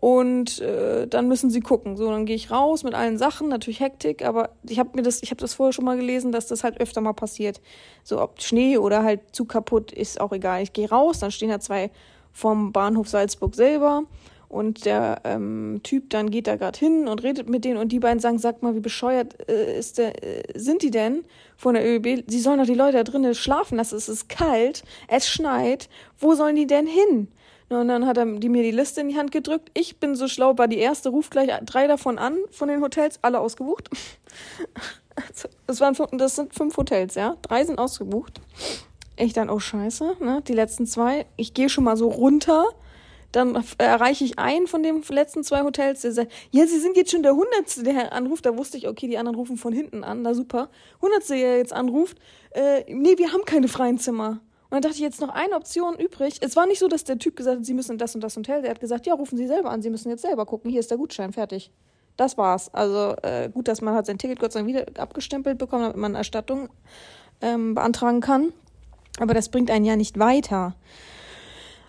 und 0.00 0.60
äh, 0.60 1.06
dann 1.06 1.28
müssen 1.28 1.50
sie 1.50 1.60
gucken. 1.60 1.96
So, 1.96 2.10
dann 2.10 2.26
gehe 2.26 2.36
ich 2.36 2.50
raus 2.50 2.82
mit 2.82 2.94
allen 2.94 3.16
Sachen, 3.16 3.48
natürlich 3.48 3.78
Hektik, 3.78 4.24
aber 4.24 4.50
ich 4.68 4.80
habe 4.80 4.90
mir 4.94 5.02
das, 5.02 5.22
ich 5.22 5.30
habe 5.30 5.40
das 5.40 5.54
vorher 5.54 5.72
schon 5.72 5.84
mal 5.84 5.96
gelesen, 5.96 6.32
dass 6.32 6.48
das 6.48 6.64
halt 6.64 6.80
öfter 6.80 7.00
mal 7.00 7.12
passiert. 7.12 7.60
So, 8.02 8.20
ob 8.20 8.42
Schnee 8.42 8.76
oder 8.76 9.04
halt 9.04 9.20
Zug 9.30 9.50
kaputt, 9.50 9.92
ist 9.92 10.20
auch 10.20 10.32
egal. 10.32 10.62
Ich 10.62 10.72
gehe 10.72 10.88
raus, 10.88 11.20
dann 11.20 11.30
stehen 11.30 11.50
da 11.50 11.60
zwei 11.60 11.92
vom 12.32 12.72
Bahnhof 12.72 13.08
Salzburg 13.08 13.54
selber. 13.54 14.04
Und 14.48 14.86
der 14.86 15.20
ähm, 15.24 15.80
Typ 15.82 16.08
dann 16.08 16.30
geht 16.30 16.46
da 16.46 16.56
gerade 16.56 16.78
hin 16.78 17.06
und 17.06 17.22
redet 17.22 17.50
mit 17.50 17.66
denen 17.66 17.76
und 17.76 17.92
die 17.92 17.98
beiden 17.98 18.18
sagen, 18.18 18.38
sag 18.38 18.62
mal, 18.62 18.74
wie 18.74 18.80
bescheuert 18.80 19.36
äh, 19.46 19.78
ist 19.78 19.98
der, 19.98 20.24
äh, 20.24 20.42
sind 20.58 20.82
die 20.82 20.90
denn 20.90 21.24
von 21.58 21.74
der 21.74 21.86
ÖB? 21.86 22.24
Sie 22.26 22.40
sollen 22.40 22.58
doch 22.58 22.64
die 22.64 22.72
Leute 22.72 22.96
da 22.96 23.04
drinnen 23.04 23.34
schlafen 23.34 23.76
lassen, 23.76 23.96
es 23.96 24.08
ist 24.08 24.30
kalt, 24.30 24.84
es 25.06 25.28
schneit, 25.28 25.90
wo 26.18 26.34
sollen 26.34 26.56
die 26.56 26.66
denn 26.66 26.86
hin? 26.86 27.28
Und 27.68 27.88
dann 27.88 28.06
hat 28.06 28.16
er 28.16 28.24
die 28.24 28.48
mir 28.48 28.62
die 28.62 28.70
Liste 28.70 29.02
in 29.02 29.08
die 29.08 29.16
Hand 29.16 29.30
gedrückt. 29.30 29.70
Ich 29.74 30.00
bin 30.00 30.14
so 30.14 30.26
schlau, 30.26 30.56
war 30.56 30.68
die 30.68 30.78
erste, 30.78 31.10
ruft 31.10 31.30
gleich 31.30 31.50
drei 31.66 31.86
davon 31.86 32.16
an, 32.16 32.38
von 32.50 32.68
den 32.68 32.80
Hotels, 32.80 33.18
alle 33.22 33.40
ausgebucht. 33.40 33.90
Das, 35.66 35.80
waren, 35.80 35.96
das 36.12 36.36
sind 36.36 36.54
fünf 36.54 36.76
Hotels, 36.76 37.16
ja. 37.16 37.36
Drei 37.42 37.64
sind 37.64 37.80
ausgebucht. 37.80 38.40
Ich 39.20 39.32
dann, 39.32 39.50
oh 39.50 39.58
scheiße, 39.58 40.16
ne? 40.20 40.42
Die 40.46 40.52
letzten 40.52 40.86
zwei. 40.86 41.26
Ich 41.36 41.52
gehe 41.52 41.68
schon 41.68 41.84
mal 41.84 41.96
so 41.96 42.08
runter 42.08 42.64
Dann 43.32 43.62
erreiche 43.78 44.24
ich 44.24 44.38
einen 44.38 44.66
von 44.68 44.82
den 44.82 45.02
letzten 45.08 45.42
zwei 45.42 45.62
Hotels, 45.62 46.02
der 46.02 46.12
sagt, 46.12 46.32
ja, 46.50 46.66
Sie 46.66 46.78
sind 46.78 46.96
jetzt 46.96 47.10
schon 47.10 47.22
der 47.22 47.34
Hundertste, 47.34 47.82
der 47.82 48.12
anruft. 48.12 48.46
Da 48.46 48.56
wusste 48.56 48.78
ich, 48.78 48.88
okay, 48.88 49.08
die 49.08 49.18
anderen 49.18 49.36
rufen 49.36 49.56
von 49.56 49.72
hinten 49.72 50.04
an, 50.04 50.22
na 50.22 50.34
super. 50.34 50.70
Hundertste, 51.02 51.34
der 51.34 51.58
jetzt 51.58 51.72
anruft, 51.72 52.16
äh, 52.52 52.84
nee, 52.88 53.18
wir 53.18 53.32
haben 53.32 53.44
keine 53.44 53.68
freien 53.68 53.98
Zimmer. 53.98 54.40
Und 54.70 54.74
dann 54.74 54.82
dachte 54.82 54.96
ich, 54.96 55.00
jetzt 55.00 55.20
noch 55.20 55.30
eine 55.30 55.56
Option 55.56 55.96
übrig. 55.98 56.38
Es 56.40 56.54
war 56.54 56.66
nicht 56.66 56.78
so, 56.78 56.88
dass 56.88 57.04
der 57.04 57.18
Typ 57.18 57.36
gesagt 57.36 57.58
hat, 57.58 57.66
Sie 57.66 57.74
müssen 57.74 57.92
in 57.92 57.98
das 57.98 58.14
und 58.14 58.22
das 58.22 58.36
Hotel. 58.36 58.62
Der 58.62 58.70
hat 58.70 58.80
gesagt, 58.80 59.06
ja, 59.06 59.14
rufen 59.14 59.36
Sie 59.36 59.46
selber 59.46 59.70
an, 59.70 59.82
Sie 59.82 59.90
müssen 59.90 60.10
jetzt 60.10 60.22
selber 60.22 60.46
gucken. 60.46 60.70
Hier 60.70 60.80
ist 60.80 60.90
der 60.90 60.98
Gutschein, 60.98 61.32
fertig. 61.32 61.72
Das 62.16 62.36
war's. 62.38 62.72
Also 62.74 63.14
äh, 63.22 63.50
gut, 63.52 63.68
dass 63.68 63.80
man 63.80 63.94
hat 63.94 64.06
sein 64.06 64.18
Ticket 64.18 64.38
Gott 64.40 64.52
sei 64.52 64.60
Dank 64.60 64.68
wieder 64.68 64.84
abgestempelt 65.00 65.58
bekommen, 65.58 65.84
damit 65.84 65.96
man 65.96 66.14
Erstattung 66.14 66.68
ähm, 67.40 67.74
beantragen 67.74 68.20
kann. 68.20 68.52
Aber 69.18 69.34
das 69.34 69.48
bringt 69.48 69.70
einen 69.70 69.84
ja 69.84 69.96
nicht 69.96 70.18
weiter. 70.18 70.74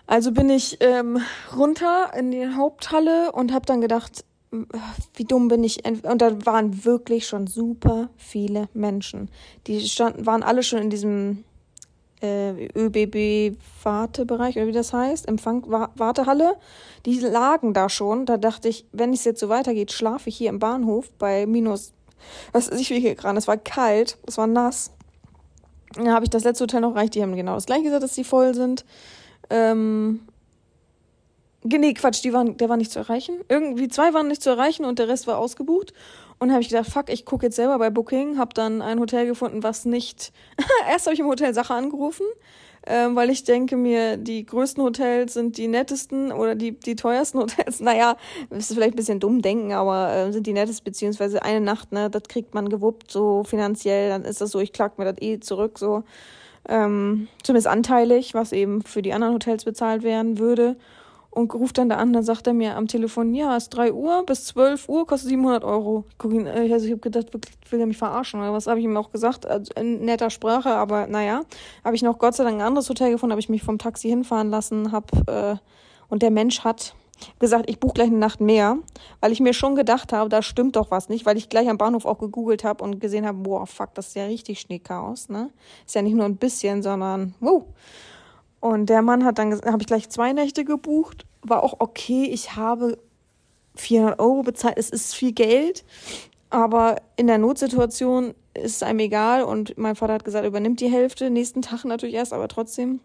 Also 0.06 0.32
bin 0.32 0.50
ich 0.50 0.78
ähm, 0.80 1.20
runter 1.56 2.12
in 2.18 2.32
die 2.32 2.48
Haupthalle 2.48 3.30
und 3.32 3.52
habe 3.52 3.66
dann 3.66 3.80
gedacht, 3.80 4.24
wie 5.14 5.24
dumm 5.24 5.48
bin 5.48 5.62
ich. 5.62 5.84
Und 5.86 6.20
da 6.20 6.44
waren 6.44 6.84
wirklich 6.84 7.26
schon 7.26 7.46
super 7.46 8.10
viele 8.16 8.68
Menschen. 8.74 9.30
Die 9.66 9.80
standen, 9.88 10.26
waren 10.26 10.42
alle 10.42 10.62
schon 10.62 10.80
in 10.80 10.90
diesem 10.90 11.44
äh, 12.20 12.66
ÖBB-Wartebereich 12.76 14.56
oder 14.56 14.66
wie 14.66 14.72
das 14.72 14.92
heißt, 14.92 15.28
Empfang 15.28 15.64
Wartehalle. 15.68 16.56
Die 17.06 17.18
lagen 17.20 17.72
da 17.72 17.88
schon. 17.88 18.26
Da 18.26 18.36
dachte 18.36 18.68
ich, 18.68 18.86
wenn 18.92 19.12
es 19.12 19.24
jetzt 19.24 19.40
so 19.40 19.48
weitergeht, 19.48 19.92
schlafe 19.92 20.28
ich 20.28 20.36
hier 20.36 20.50
im 20.50 20.58
Bahnhof 20.58 21.10
bei 21.12 21.46
minus, 21.46 21.92
was 22.52 22.68
ist 22.68 22.80
ich 22.80 22.90
wie 22.90 23.00
hier 23.00 23.14
gerade. 23.14 23.38
Es 23.38 23.48
war 23.48 23.56
kalt, 23.56 24.18
es 24.26 24.36
war 24.38 24.46
nass. 24.46 24.90
Dann 25.94 26.12
habe 26.12 26.24
ich 26.24 26.30
das 26.30 26.44
letzte 26.44 26.64
Hotel 26.64 26.80
noch 26.80 26.94
erreicht. 26.94 27.14
Die 27.14 27.22
haben 27.22 27.34
genau 27.34 27.54
das 27.54 27.66
gleiche 27.66 27.84
gesagt, 27.84 28.02
dass 28.02 28.14
die 28.14 28.24
voll 28.24 28.54
sind. 28.54 28.84
Ähm, 29.48 30.20
nee, 31.64 31.94
Quatsch, 31.94 32.22
die 32.24 32.32
waren, 32.32 32.56
der 32.56 32.68
war 32.68 32.76
nicht 32.76 32.92
zu 32.92 32.98
erreichen. 32.98 33.40
Irgendwie 33.48 33.88
zwei 33.88 34.14
waren 34.14 34.28
nicht 34.28 34.42
zu 34.42 34.50
erreichen 34.50 34.84
und 34.84 34.98
der 34.98 35.08
Rest 35.08 35.26
war 35.26 35.38
ausgebucht. 35.38 35.92
Und 36.38 36.52
habe 36.52 36.62
ich 36.62 36.70
gedacht, 36.70 36.88
fuck, 36.88 37.10
ich 37.10 37.26
gucke 37.26 37.46
jetzt 37.46 37.56
selber 37.56 37.78
bei 37.78 37.90
Booking, 37.90 38.38
habe 38.38 38.54
dann 38.54 38.80
ein 38.80 38.98
Hotel 38.98 39.26
gefunden, 39.26 39.62
was 39.62 39.84
nicht. 39.84 40.32
Erst 40.90 41.06
habe 41.06 41.14
ich 41.14 41.20
im 41.20 41.26
Hotel 41.26 41.52
Sache 41.52 41.74
angerufen, 41.74 42.24
ähm, 42.86 43.14
weil 43.16 43.30
ich 43.30 43.44
denke 43.44 43.76
mir, 43.76 44.16
die 44.16 44.44
größten 44.46 44.82
Hotels 44.82 45.34
sind 45.34 45.58
die 45.58 45.68
nettesten 45.68 46.32
oder 46.32 46.54
die, 46.54 46.72
die 46.72 46.96
teuersten 46.96 47.38
Hotels. 47.40 47.80
Naja, 47.80 48.16
ist 48.50 48.72
vielleicht 48.72 48.94
ein 48.94 48.96
bisschen 48.96 49.20
dumm 49.20 49.42
denken, 49.42 49.72
aber 49.72 50.12
äh, 50.12 50.32
sind 50.32 50.46
die 50.46 50.52
nettesten, 50.52 50.84
beziehungsweise 50.84 51.42
eine 51.42 51.60
Nacht, 51.60 51.92
ne, 51.92 52.10
das 52.10 52.24
kriegt 52.24 52.54
man 52.54 52.68
gewuppt, 52.68 53.10
so 53.10 53.44
finanziell, 53.44 54.08
dann 54.08 54.24
ist 54.24 54.40
das 54.40 54.50
so, 54.50 54.60
ich 54.60 54.72
klag 54.72 54.98
mir 54.98 55.04
das 55.04 55.20
eh 55.20 55.40
zurück, 55.40 55.78
so. 55.78 56.04
Ähm, 56.68 57.28
zumindest 57.42 57.68
anteilig, 57.68 58.34
was 58.34 58.52
eben 58.52 58.82
für 58.82 59.00
die 59.00 59.14
anderen 59.14 59.34
Hotels 59.34 59.64
bezahlt 59.64 60.02
werden 60.02 60.38
würde 60.38 60.76
und 61.30 61.54
ruft 61.54 61.78
dann 61.78 61.88
da 61.88 61.96
an, 61.96 62.12
dann 62.12 62.24
sagt 62.24 62.46
er 62.46 62.52
mir 62.52 62.76
am 62.76 62.88
Telefon, 62.88 63.34
ja, 63.34 63.56
es 63.56 63.64
ist 63.64 63.70
3 63.70 63.92
Uhr 63.92 64.24
bis 64.26 64.46
12 64.46 64.88
Uhr, 64.88 65.06
kostet 65.06 65.30
700 65.30 65.64
Euro. 65.64 66.04
Äh, 66.24 66.72
also 66.72 66.86
ich 66.86 66.92
habe 66.92 67.00
gedacht, 67.00 67.26
will 67.70 67.80
er 67.80 67.86
mich 67.86 67.96
verarschen 67.96 68.40
oder 68.40 68.52
was 68.52 68.66
habe 68.66 68.80
ich 68.80 68.84
ihm 68.84 68.96
auch 68.96 69.10
gesagt, 69.10 69.46
also 69.46 69.72
in 69.76 70.04
netter 70.04 70.30
Sprache, 70.30 70.70
aber 70.70 71.06
naja, 71.06 71.42
habe 71.84 71.94
ich 71.94 72.02
noch 72.02 72.18
Gott 72.18 72.34
sei 72.34 72.44
Dank 72.44 72.56
ein 72.56 72.66
anderes 72.66 72.88
Hotel 72.88 73.12
gefunden, 73.12 73.32
habe 73.32 73.40
ich 73.40 73.48
mich 73.48 73.62
vom 73.62 73.78
Taxi 73.78 74.08
hinfahren 74.08 74.50
lassen, 74.50 74.92
hab 74.92 75.10
äh, 75.28 75.56
und 76.08 76.22
der 76.22 76.32
Mensch 76.32 76.64
hat 76.64 76.94
gesagt, 77.38 77.68
ich 77.68 77.78
buche 77.78 77.94
gleich 77.94 78.08
eine 78.08 78.18
Nacht 78.18 78.40
mehr, 78.40 78.78
weil 79.20 79.32
ich 79.32 79.40
mir 79.40 79.52
schon 79.52 79.74
gedacht 79.74 80.12
habe, 80.12 80.28
da 80.28 80.42
stimmt 80.42 80.76
doch 80.76 80.90
was 80.90 81.08
nicht, 81.08 81.26
weil 81.26 81.36
ich 81.36 81.48
gleich 81.48 81.68
am 81.68 81.78
Bahnhof 81.78 82.06
auch 82.06 82.18
gegoogelt 82.18 82.64
habe 82.64 82.82
und 82.82 83.00
gesehen 83.00 83.26
habe, 83.26 83.38
boah, 83.38 83.66
fuck, 83.66 83.94
das 83.94 84.08
ist 84.08 84.16
ja 84.16 84.24
richtig 84.24 84.60
Schneechaos, 84.60 85.28
ne? 85.28 85.50
Ist 85.86 85.94
ja 85.94 86.02
nicht 86.02 86.14
nur 86.14 86.24
ein 86.24 86.36
bisschen, 86.36 86.82
sondern 86.82 87.34
wow. 87.40 87.64
Und 88.60 88.86
der 88.86 89.02
Mann 89.02 89.24
hat 89.24 89.38
dann, 89.38 89.52
habe 89.52 89.80
ich 89.80 89.86
gleich 89.86 90.08
zwei 90.10 90.32
Nächte 90.32 90.64
gebucht, 90.64 91.26
war 91.42 91.62
auch 91.62 91.76
okay. 91.78 92.24
Ich 92.24 92.56
habe 92.56 92.98
400 93.76 94.20
Euro 94.20 94.42
bezahlt. 94.42 94.76
Es 94.76 94.90
ist 94.90 95.14
viel 95.14 95.32
Geld, 95.32 95.84
aber 96.50 96.96
in 97.16 97.26
der 97.26 97.38
Notsituation 97.38 98.34
ist 98.54 98.76
es 98.76 98.82
einem 98.82 98.98
egal. 99.00 99.42
Und 99.42 99.78
mein 99.78 99.96
Vater 99.96 100.14
hat 100.14 100.24
gesagt, 100.24 100.46
übernimmt 100.46 100.80
die 100.80 100.90
Hälfte. 100.90 101.30
Nächsten 101.30 101.62
Tag 101.62 101.84
natürlich 101.84 102.14
erst, 102.14 102.32
aber 102.32 102.48
trotzdem. 102.48 103.00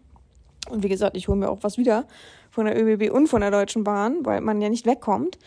Und 0.68 0.82
wie 0.82 0.88
gesagt, 0.88 1.16
ich 1.16 1.28
hole 1.28 1.38
mir 1.38 1.48
auch 1.48 1.62
was 1.62 1.78
wieder 1.78 2.06
von 2.50 2.66
der 2.66 2.76
ÖBB 2.76 3.12
und 3.12 3.28
von 3.28 3.40
der 3.40 3.50
Deutschen 3.50 3.84
Bahn, 3.84 4.24
weil 4.24 4.40
man 4.40 4.60
ja 4.60 4.68
nicht 4.68 4.86
wegkommt. 4.86 5.38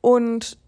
Und 0.00 0.58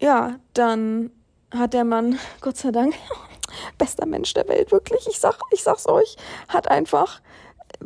ja, 0.00 0.38
dann 0.54 1.10
hat 1.50 1.74
der 1.74 1.84
Mann, 1.84 2.18
Gott 2.40 2.56
sei 2.56 2.70
Dank, 2.70 2.94
bester 3.78 4.06
Mensch 4.06 4.32
der 4.34 4.48
Welt, 4.48 4.72
wirklich, 4.72 5.06
ich 5.08 5.18
sag, 5.18 5.38
ich 5.52 5.62
sag's 5.62 5.86
euch, 5.86 6.16
hat 6.48 6.70
einfach 6.70 7.20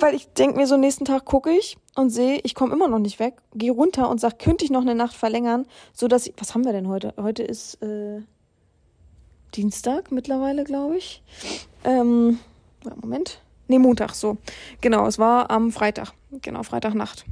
weil 0.00 0.14
ich 0.14 0.32
denke 0.32 0.56
mir 0.56 0.66
so, 0.66 0.76
nächsten 0.76 1.04
Tag 1.04 1.24
gucke 1.24 1.50
ich 1.50 1.76
und 1.94 2.10
sehe, 2.10 2.40
ich 2.42 2.54
komme 2.54 2.74
immer 2.74 2.88
noch 2.88 2.98
nicht 2.98 3.18
weg, 3.18 3.34
gehe 3.54 3.72
runter 3.72 4.08
und 4.08 4.20
sag, 4.20 4.38
könnte 4.38 4.64
ich 4.64 4.70
noch 4.70 4.82
eine 4.82 4.94
Nacht 4.94 5.14
verlängern, 5.14 5.66
so 5.92 6.08
dass 6.08 6.26
ich, 6.26 6.34
was 6.38 6.54
haben 6.54 6.64
wir 6.64 6.72
denn 6.72 6.88
heute? 6.88 7.14
Heute 7.16 7.42
ist 7.42 7.82
äh, 7.82 8.20
Dienstag 9.54 10.12
mittlerweile, 10.12 10.64
glaube 10.64 10.96
ich. 10.96 11.22
Ähm, 11.84 12.38
Moment. 13.00 13.40
Nee, 13.66 13.78
Montag, 13.78 14.14
so. 14.14 14.38
Genau, 14.80 15.06
es 15.06 15.18
war 15.18 15.50
am 15.50 15.70
Freitag. 15.72 16.12
Genau, 16.42 16.62
Freitagnacht. 16.62 17.26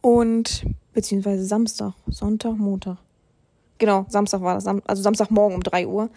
Und, 0.00 0.64
beziehungsweise 0.92 1.44
Samstag, 1.44 1.94
Sonntag, 2.06 2.56
Montag. 2.56 2.98
Genau, 3.78 4.06
Samstag 4.08 4.42
war 4.42 4.54
das, 4.54 4.66
also 4.66 5.02
Samstagmorgen 5.02 5.56
um 5.56 5.62
drei 5.62 5.86
Uhr. 5.86 6.10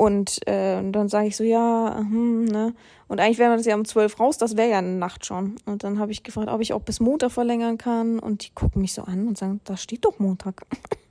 Und 0.00 0.48
äh, 0.48 0.80
dann 0.90 1.10
sage 1.10 1.26
ich 1.26 1.36
so, 1.36 1.44
ja, 1.44 1.94
hm, 1.98 2.46
ne? 2.46 2.72
Und 3.06 3.20
eigentlich 3.20 3.36
wäre 3.36 3.54
das 3.54 3.66
ja 3.66 3.74
um 3.74 3.84
zwölf 3.84 4.18
raus, 4.18 4.38
das 4.38 4.56
wäre 4.56 4.70
ja 4.70 4.78
eine 4.78 4.94
Nacht 4.94 5.26
schon. 5.26 5.56
Und 5.66 5.84
dann 5.84 5.98
habe 5.98 6.10
ich 6.10 6.22
gefragt, 6.22 6.48
ob 6.48 6.62
ich 6.62 6.72
auch 6.72 6.80
bis 6.80 7.00
Montag 7.00 7.32
verlängern 7.32 7.76
kann. 7.76 8.18
Und 8.18 8.46
die 8.46 8.50
gucken 8.54 8.80
mich 8.80 8.94
so 8.94 9.02
an 9.02 9.28
und 9.28 9.36
sagen, 9.36 9.60
da 9.64 9.76
steht 9.76 10.06
doch 10.06 10.18
Montag. 10.18 10.62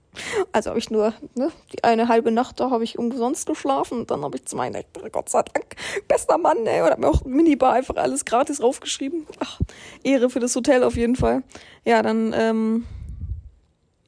also 0.53 0.71
habe 0.71 0.79
ich 0.79 0.89
nur, 0.89 1.13
ne, 1.35 1.51
die 1.71 1.83
eine 1.83 2.07
halbe 2.07 2.31
Nacht, 2.31 2.59
da 2.59 2.71
habe 2.71 2.83
ich 2.83 2.97
umsonst 2.97 3.45
geschlafen. 3.45 3.99
Und 3.99 4.09
dann 4.09 4.23
habe 4.23 4.37
ich 4.37 4.45
zwei 4.45 4.71
Nächte, 4.71 5.07
Gott 5.11 5.29
sei 5.29 5.43
Dank, 5.43 5.75
bester 6.07 6.39
Mann, 6.39 6.65
ey. 6.65 6.81
Und 6.81 6.89
habe 6.89 7.01
mir 7.01 7.09
auch 7.09 7.23
Minibar 7.25 7.73
einfach 7.73 7.95
alles 7.95 8.25
gratis 8.25 8.59
raufgeschrieben. 8.59 9.27
Ach, 9.39 9.59
Ehre 10.03 10.31
für 10.31 10.39
das 10.39 10.55
Hotel 10.55 10.83
auf 10.83 10.97
jeden 10.97 11.15
Fall. 11.15 11.43
Ja, 11.85 12.01
dann 12.01 12.33
ähm, 12.35 12.87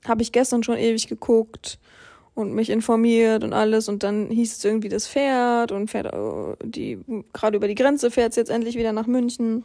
habe 0.07 0.23
ich 0.23 0.31
gestern 0.31 0.63
schon 0.63 0.77
ewig 0.77 1.07
geguckt 1.07 1.77
und 2.33 2.53
mich 2.53 2.69
informiert 2.69 3.43
und 3.43 3.53
alles 3.53 3.89
und 3.89 4.03
dann 4.03 4.29
hieß 4.29 4.57
es 4.57 4.63
irgendwie, 4.63 4.89
das 4.89 5.07
fährt 5.07 5.71
und 5.71 5.89
fährt 5.89 6.13
äh, 6.13 6.55
die 6.63 6.99
gerade 7.33 7.57
über 7.57 7.67
die 7.67 7.75
Grenze 7.75 8.11
fährt 8.11 8.31
es 8.31 8.35
jetzt 8.37 8.51
endlich 8.51 8.75
wieder 8.77 8.93
nach 8.93 9.07
München. 9.07 9.63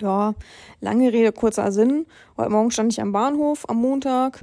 Ja, 0.00 0.34
lange 0.80 1.12
Rede, 1.12 1.32
kurzer 1.32 1.70
Sinn. 1.70 2.06
Heute 2.38 2.50
Morgen 2.50 2.70
stand 2.70 2.92
ich 2.92 3.00
am 3.00 3.12
Bahnhof 3.12 3.68
am 3.68 3.76
Montag, 3.76 4.40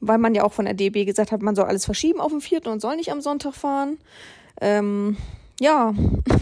weil 0.00 0.18
man 0.18 0.34
ja 0.34 0.44
auch 0.44 0.52
von 0.52 0.66
der 0.66 0.74
DB 0.74 1.06
gesagt 1.06 1.32
hat, 1.32 1.40
man 1.40 1.56
soll 1.56 1.64
alles 1.64 1.86
verschieben 1.86 2.20
auf 2.20 2.32
den 2.32 2.42
vierten 2.42 2.68
und 2.68 2.80
soll 2.80 2.96
nicht 2.96 3.10
am 3.10 3.22
Sonntag 3.22 3.54
fahren. 3.54 3.96
Ähm, 4.60 5.16
ja, 5.58 5.94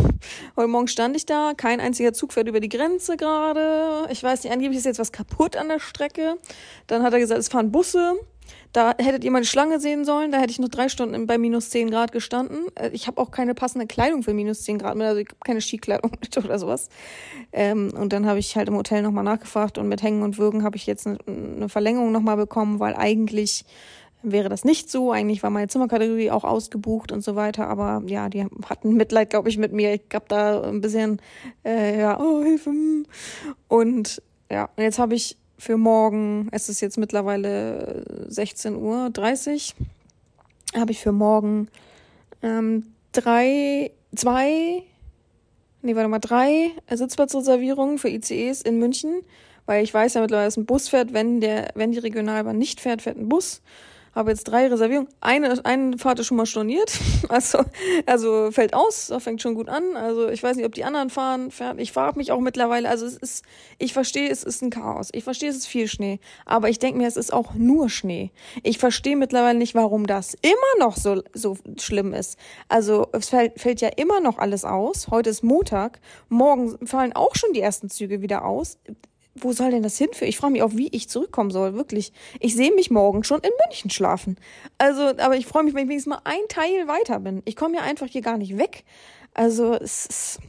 heute 0.56 0.68
Morgen 0.68 0.88
stand 0.88 1.16
ich 1.16 1.24
da, 1.24 1.52
kein 1.56 1.80
einziger 1.80 2.12
Zug 2.12 2.32
fährt 2.32 2.48
über 2.48 2.60
die 2.60 2.68
Grenze 2.68 3.16
gerade. 3.16 4.08
Ich 4.10 4.22
weiß 4.22 4.42
nicht, 4.42 4.52
angeblich 4.52 4.78
ist 4.78 4.86
jetzt 4.86 4.98
was 4.98 5.12
kaputt 5.12 5.56
an 5.56 5.68
der 5.68 5.78
Strecke. 5.78 6.36
Dann 6.88 7.02
hat 7.02 7.12
er 7.12 7.20
gesagt, 7.20 7.40
es 7.40 7.48
fahren 7.48 7.70
Busse. 7.70 8.14
Da 8.72 8.94
hättet 8.98 9.24
ihr 9.24 9.30
mal 9.30 9.38
eine 9.38 9.46
Schlange 9.46 9.80
sehen 9.80 10.04
sollen, 10.04 10.30
da 10.30 10.38
hätte 10.38 10.50
ich 10.50 10.58
noch 10.58 10.68
drei 10.68 10.88
Stunden 10.88 11.26
bei 11.26 11.38
minus 11.38 11.70
10 11.70 11.90
Grad 11.90 12.12
gestanden. 12.12 12.66
Äh, 12.74 12.90
ich 12.92 13.06
habe 13.06 13.20
auch 13.20 13.30
keine 13.30 13.54
passende 13.54 13.86
Kleidung 13.86 14.22
für 14.22 14.34
minus 14.34 14.62
10 14.62 14.78
Grad 14.78 14.96
mit, 14.96 15.06
also 15.06 15.20
ich 15.20 15.28
habe 15.28 15.38
keine 15.44 15.60
Skikleidung 15.60 16.12
mit 16.20 16.36
oder 16.36 16.58
sowas. 16.58 16.88
Ähm, 17.52 17.92
und 17.98 18.12
dann 18.12 18.26
habe 18.26 18.38
ich 18.38 18.56
halt 18.56 18.68
im 18.68 18.76
Hotel 18.76 19.02
nochmal 19.02 19.24
nachgefragt 19.24 19.78
und 19.78 19.88
mit 19.88 20.02
Hängen 20.02 20.22
und 20.22 20.38
Würgen 20.38 20.64
habe 20.64 20.76
ich 20.76 20.86
jetzt 20.86 21.06
eine, 21.06 21.18
eine 21.26 21.68
Verlängerung 21.68 22.12
nochmal 22.12 22.36
bekommen, 22.36 22.78
weil 22.80 22.94
eigentlich 22.94 23.64
wäre 24.22 24.48
das 24.48 24.64
nicht 24.64 24.90
so. 24.90 25.12
Eigentlich 25.12 25.42
war 25.42 25.50
meine 25.50 25.68
Zimmerkategorie 25.68 26.30
auch 26.30 26.44
ausgebucht 26.44 27.12
und 27.12 27.22
so 27.22 27.36
weiter. 27.36 27.68
Aber 27.68 28.02
ja, 28.06 28.28
die 28.28 28.44
hatten 28.44 28.94
Mitleid, 28.94 29.30
glaube 29.30 29.48
ich, 29.48 29.58
mit 29.58 29.72
mir. 29.72 29.94
Ich 29.94 30.08
gab 30.08 30.28
da 30.28 30.62
ein 30.62 30.80
bisschen, 30.80 31.20
äh, 31.64 32.00
ja, 32.00 32.20
oh, 32.20 32.42
Hilfe. 32.42 32.70
Und 33.68 34.22
ja, 34.50 34.68
und 34.76 34.82
jetzt 34.82 34.98
habe 34.98 35.14
ich 35.14 35.36
für 35.58 35.76
morgen, 35.76 36.48
es 36.52 36.68
ist 36.68 36.80
jetzt 36.80 36.98
mittlerweile 36.98 38.04
16 38.28 38.76
Uhr 38.76 39.10
30, 39.10 39.74
habe 40.74 40.92
ich 40.92 41.00
für 41.00 41.12
morgen 41.12 41.68
ähm, 42.42 42.86
drei, 43.12 43.90
zwei, 44.14 44.82
nee, 45.82 45.96
warte 45.96 46.08
mal, 46.08 46.20
drei 46.20 46.70
Sitzplatzreservierungen 46.88 47.98
für 47.98 48.08
ICEs 48.08 48.62
in 48.62 48.78
München, 48.78 49.22
weil 49.66 49.82
ich 49.82 49.92
weiß 49.92 50.14
ja 50.14 50.20
mittlerweile, 50.20 50.46
dass 50.46 50.56
ein 50.56 50.66
Bus 50.66 50.88
fährt, 50.88 51.12
wenn 51.12 51.40
der, 51.40 51.72
wenn 51.74 51.90
die 51.90 51.98
Regionalbahn 51.98 52.56
nicht 52.56 52.80
fährt, 52.80 53.02
fährt 53.02 53.18
ein 53.18 53.28
Bus 53.28 53.60
habe 54.18 54.32
jetzt 54.32 54.44
drei 54.44 54.66
Reservierungen. 54.66 55.08
Eine, 55.20 55.64
eine 55.64 55.96
Fahrt 55.96 56.18
ist 56.18 56.26
schon 56.26 56.36
mal 56.36 56.46
storniert. 56.46 56.92
Also, 57.28 57.62
also 58.06 58.50
fällt 58.52 58.72
aus, 58.74 59.08
das 59.08 59.22
fängt 59.22 59.42
schon 59.42 59.54
gut 59.54 59.68
an. 59.68 59.96
Also 59.96 60.28
ich 60.28 60.42
weiß 60.42 60.56
nicht, 60.56 60.64
ob 60.64 60.74
die 60.74 60.84
anderen 60.84 61.10
fahren. 61.10 61.50
Ich 61.76 61.92
frage 61.92 62.16
mich 62.16 62.32
auch 62.32 62.40
mittlerweile, 62.40 62.88
also 62.88 63.04
es 63.04 63.16
ist, 63.18 63.44
ich 63.76 63.92
verstehe, 63.92 64.30
es 64.30 64.44
ist 64.44 64.62
ein 64.62 64.70
Chaos. 64.70 65.10
Ich 65.12 65.24
verstehe, 65.24 65.50
es 65.50 65.56
ist 65.56 65.66
viel 65.66 65.88
Schnee. 65.88 66.20
Aber 66.46 66.70
ich 66.70 66.78
denke 66.78 66.98
mir, 66.98 67.06
es 67.06 67.18
ist 67.18 67.32
auch 67.32 67.52
nur 67.54 67.90
Schnee. 67.90 68.30
Ich 68.62 68.78
verstehe 68.78 69.16
mittlerweile 69.16 69.58
nicht, 69.58 69.74
warum 69.74 70.06
das 70.06 70.34
immer 70.40 70.86
noch 70.86 70.96
so, 70.96 71.22
so 71.34 71.58
schlimm 71.78 72.14
ist. 72.14 72.38
Also 72.68 73.08
es 73.12 73.28
fällt, 73.28 73.60
fällt 73.60 73.82
ja 73.82 73.90
immer 73.96 74.20
noch 74.20 74.38
alles 74.38 74.64
aus. 74.64 75.08
Heute 75.10 75.28
ist 75.28 75.42
Montag. 75.42 76.00
Morgen 76.30 76.86
fallen 76.86 77.12
auch 77.12 77.34
schon 77.34 77.52
die 77.52 77.60
ersten 77.60 77.90
Züge 77.90 78.22
wieder 78.22 78.46
aus 78.46 78.78
wo 79.34 79.52
soll 79.52 79.70
denn 79.70 79.82
das 79.82 79.98
hinführen? 79.98 80.28
Ich 80.28 80.36
frage 80.36 80.52
mich 80.52 80.62
auch, 80.62 80.72
wie 80.72 80.88
ich 80.88 81.08
zurückkommen 81.08 81.50
soll, 81.50 81.74
wirklich. 81.74 82.12
Ich 82.40 82.54
sehe 82.54 82.72
mich 82.72 82.90
morgen 82.90 83.24
schon 83.24 83.40
in 83.40 83.50
München 83.66 83.90
schlafen. 83.90 84.36
Also, 84.78 85.02
aber 85.02 85.36
ich 85.36 85.46
freue 85.46 85.62
mich, 85.62 85.74
wenn 85.74 85.84
ich 85.84 85.88
wenigstens 85.88 86.14
mal 86.14 86.22
ein 86.24 86.48
Teil 86.48 86.88
weiter 86.88 87.20
bin. 87.20 87.42
Ich 87.44 87.56
komme 87.56 87.76
ja 87.76 87.82
einfach 87.82 88.06
hier 88.06 88.22
gar 88.22 88.38
nicht 88.38 88.58
weg. 88.58 88.84
Also, 89.34 89.74
es 89.74 90.06
ist 90.06 90.40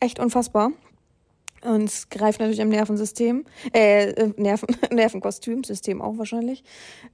echt 0.00 0.18
unfassbar. 0.18 0.72
Und 1.64 1.84
es 1.84 2.08
greift 2.08 2.40
natürlich 2.40 2.60
am 2.60 2.70
Nervensystem, 2.70 3.44
äh, 3.72 4.10
äh 4.10 4.32
Nerven, 4.36 4.76
Nervenkostümsystem 4.90 6.02
auch 6.02 6.18
wahrscheinlich. 6.18 6.64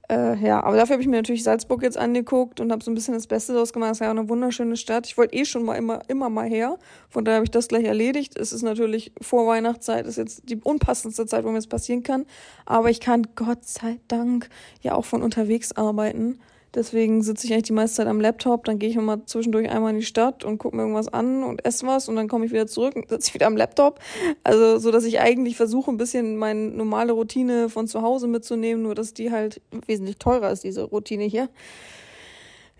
Äh, 0.09 0.43
ja, 0.43 0.63
aber 0.63 0.75
dafür 0.75 0.93
habe 0.93 1.03
ich 1.03 1.07
mir 1.07 1.17
natürlich 1.17 1.43
Salzburg 1.43 1.83
jetzt 1.83 1.97
angeguckt 1.97 2.59
und 2.59 2.71
habe 2.71 2.83
so 2.83 2.89
ein 2.89 2.95
bisschen 2.95 3.13
das 3.13 3.27
Beste 3.27 3.53
daraus 3.53 3.73
gemacht. 3.73 3.91
Es 3.91 3.97
ist 3.97 4.01
ja 4.01 4.07
auch 4.07 4.17
eine 4.17 4.27
wunderschöne 4.27 4.75
Stadt. 4.75 5.05
Ich 5.05 5.17
wollte 5.17 5.35
eh 5.35 5.45
schon 5.45 5.63
mal 5.63 5.75
immer, 5.75 6.01
immer 6.07 6.29
mal 6.29 6.47
her. 6.49 6.77
Von 7.09 7.25
daher 7.25 7.37
habe 7.37 7.45
ich 7.45 7.51
das 7.51 7.67
gleich 7.67 7.85
erledigt. 7.85 8.37
Es 8.37 8.51
ist 8.51 8.63
natürlich 8.63 9.11
vor 9.21 9.45
Weihnachtszeit, 9.45 10.07
ist 10.07 10.17
jetzt 10.17 10.49
die 10.49 10.57
unpassendste 10.57 11.27
Zeit, 11.27 11.43
wo 11.43 11.49
mir 11.49 11.55
das 11.55 11.67
passieren 11.67 12.01
kann. 12.01 12.25
Aber 12.65 12.89
ich 12.89 12.99
kann 12.99 13.27
Gott 13.35 13.65
sei 13.65 13.99
Dank 14.07 14.49
ja 14.81 14.95
auch 14.95 15.05
von 15.05 15.21
unterwegs 15.21 15.73
arbeiten. 15.73 16.39
Deswegen 16.75 17.23
sitze 17.23 17.47
ich 17.47 17.53
eigentlich 17.53 17.65
die 17.65 17.73
meiste 17.73 17.97
Zeit 17.97 18.07
am 18.07 18.21
Laptop, 18.21 18.65
dann 18.65 18.77
gehe 18.77 18.89
ich 18.89 18.95
immer 18.95 19.25
zwischendurch 19.25 19.69
einmal 19.69 19.91
in 19.91 19.99
die 19.99 20.05
Stadt 20.05 20.43
und 20.43 20.59
gucke 20.59 20.75
mir 20.75 20.83
irgendwas 20.83 21.07
an 21.07 21.43
und 21.43 21.65
esse 21.65 21.87
was 21.87 22.07
und 22.07 22.15
dann 22.15 22.27
komme 22.27 22.45
ich 22.45 22.51
wieder 22.51 22.67
zurück 22.67 22.95
und 22.95 23.09
sitze 23.09 23.29
ich 23.29 23.33
wieder 23.33 23.47
am 23.47 23.57
Laptop. 23.57 23.99
Also 24.43 24.77
so, 24.77 24.91
dass 24.91 25.03
ich 25.03 25.19
eigentlich 25.19 25.57
versuche, 25.57 25.89
ein 25.89 25.97
bisschen 25.97 26.37
meine 26.37 26.69
normale 26.69 27.13
Routine 27.13 27.69
von 27.69 27.87
zu 27.87 28.03
Hause 28.03 28.27
mitzunehmen, 28.27 28.83
nur 28.83 28.93
dass 28.93 29.13
die 29.13 29.31
halt 29.31 29.61
wesentlich 29.87 30.17
teurer 30.17 30.51
ist, 30.51 30.63
diese 30.63 30.83
Routine 30.83 31.23
hier. 31.23 31.49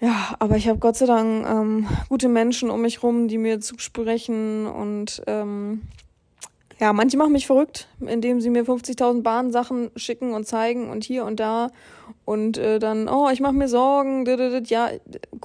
Ja, 0.01 0.35
aber 0.39 0.55
ich 0.55 0.67
habe 0.69 0.79
Gott 0.79 0.95
sei 0.95 1.07
Dank 1.07 1.45
ähm, 1.45 1.87
gute 2.07 2.29
Menschen 2.29 2.69
um 2.69 2.81
mich 2.81 3.03
rum, 3.03 3.27
die 3.27 3.37
mir 3.37 3.59
zusprechen 3.59 4.65
und 4.65 5.21
ähm, 5.27 5.81
ja, 6.79 6.93
manche 6.93 7.17
machen 7.17 7.33
mich 7.33 7.45
verrückt, 7.45 7.87
indem 7.99 8.39
sie 8.39 8.49
mir 8.49 8.63
50.000 8.63 9.21
Bahnsachen 9.21 9.91
schicken 9.97 10.33
und 10.33 10.47
zeigen 10.47 10.89
und 10.89 11.03
hier 11.03 11.25
und 11.25 11.39
da 11.39 11.71
und 12.25 12.57
äh, 12.57 12.79
dann, 12.79 13.09
oh, 13.09 13.29
ich 13.31 13.41
mache 13.41 13.53
mir 13.53 13.67
Sorgen, 13.67 14.25
ja, 14.65 14.89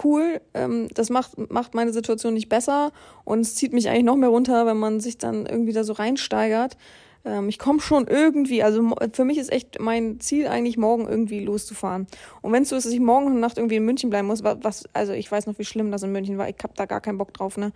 cool, 0.04 0.40
ähm, 0.54 0.88
das 0.94 1.10
macht, 1.10 1.50
macht 1.50 1.74
meine 1.74 1.92
Situation 1.92 2.34
nicht 2.34 2.48
besser 2.48 2.92
und 3.24 3.40
es 3.40 3.56
zieht 3.56 3.72
mich 3.72 3.88
eigentlich 3.88 4.04
noch 4.04 4.16
mehr 4.16 4.28
runter, 4.28 4.66
wenn 4.66 4.76
man 4.76 5.00
sich 5.00 5.18
dann 5.18 5.46
irgendwie 5.46 5.72
da 5.72 5.82
so 5.82 5.94
reinsteigert. 5.94 6.76
Ähm, 7.24 7.48
ich 7.48 7.58
komme 7.58 7.80
schon 7.80 8.06
irgendwie, 8.06 8.62
also 8.62 8.94
für 9.12 9.24
mich 9.24 9.38
ist 9.38 9.52
echt 9.52 9.80
mein 9.80 10.20
Ziel 10.20 10.46
eigentlich 10.46 10.76
morgen 10.76 11.08
irgendwie 11.08 11.44
loszufahren. 11.44 12.06
Und 12.42 12.52
wenn 12.52 12.62
es 12.62 12.68
so 12.68 12.76
ist, 12.76 12.84
dass 12.86 12.92
ich 12.92 13.00
morgen 13.00 13.40
Nacht 13.40 13.58
irgendwie 13.58 13.76
in 13.76 13.84
München 13.84 14.10
bleiben 14.10 14.28
muss, 14.28 14.44
was, 14.44 14.84
also 14.92 15.12
ich 15.12 15.30
weiß 15.30 15.46
noch, 15.46 15.58
wie 15.58 15.64
schlimm 15.64 15.90
das 15.90 16.02
in 16.02 16.12
München 16.12 16.38
war, 16.38 16.48
ich 16.48 16.56
habe 16.62 16.74
da 16.76 16.86
gar 16.86 17.00
keinen 17.00 17.18
Bock 17.18 17.32
drauf, 17.32 17.56
ne? 17.56 17.72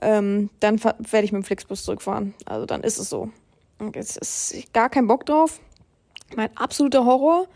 Ähm, 0.00 0.50
dann 0.60 0.82
werde 0.82 1.24
ich 1.24 1.32
mit 1.32 1.42
dem 1.42 1.44
Flixbus 1.44 1.84
zurückfahren. 1.84 2.34
Also 2.44 2.66
dann 2.66 2.82
ist 2.82 2.98
es 2.98 3.08
so. 3.10 3.30
Und 3.78 3.96
es 3.96 4.16
ist 4.16 4.72
gar 4.72 4.88
kein 4.88 5.06
Bock 5.06 5.26
drauf. 5.26 5.60
Mein 6.36 6.56
absoluter 6.56 7.04
Horror. 7.04 7.48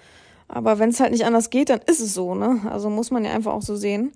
Aber 0.49 0.79
wenn 0.79 0.91
es 0.91 1.01
halt 1.01 1.13
nicht 1.13 1.27
anders 1.27 1.51
geht, 1.51 1.69
dann 1.69 1.81
ist 1.87 2.01
es 2.01 2.15
so, 2.15 2.35
ne? 2.35 2.63
Also 2.71 2.89
muss 2.91 3.11
man 3.11 3.25
ja 3.25 3.33
einfach 3.33 3.53
auch 3.53 3.63
so 3.63 3.77
sehen. 3.77 4.13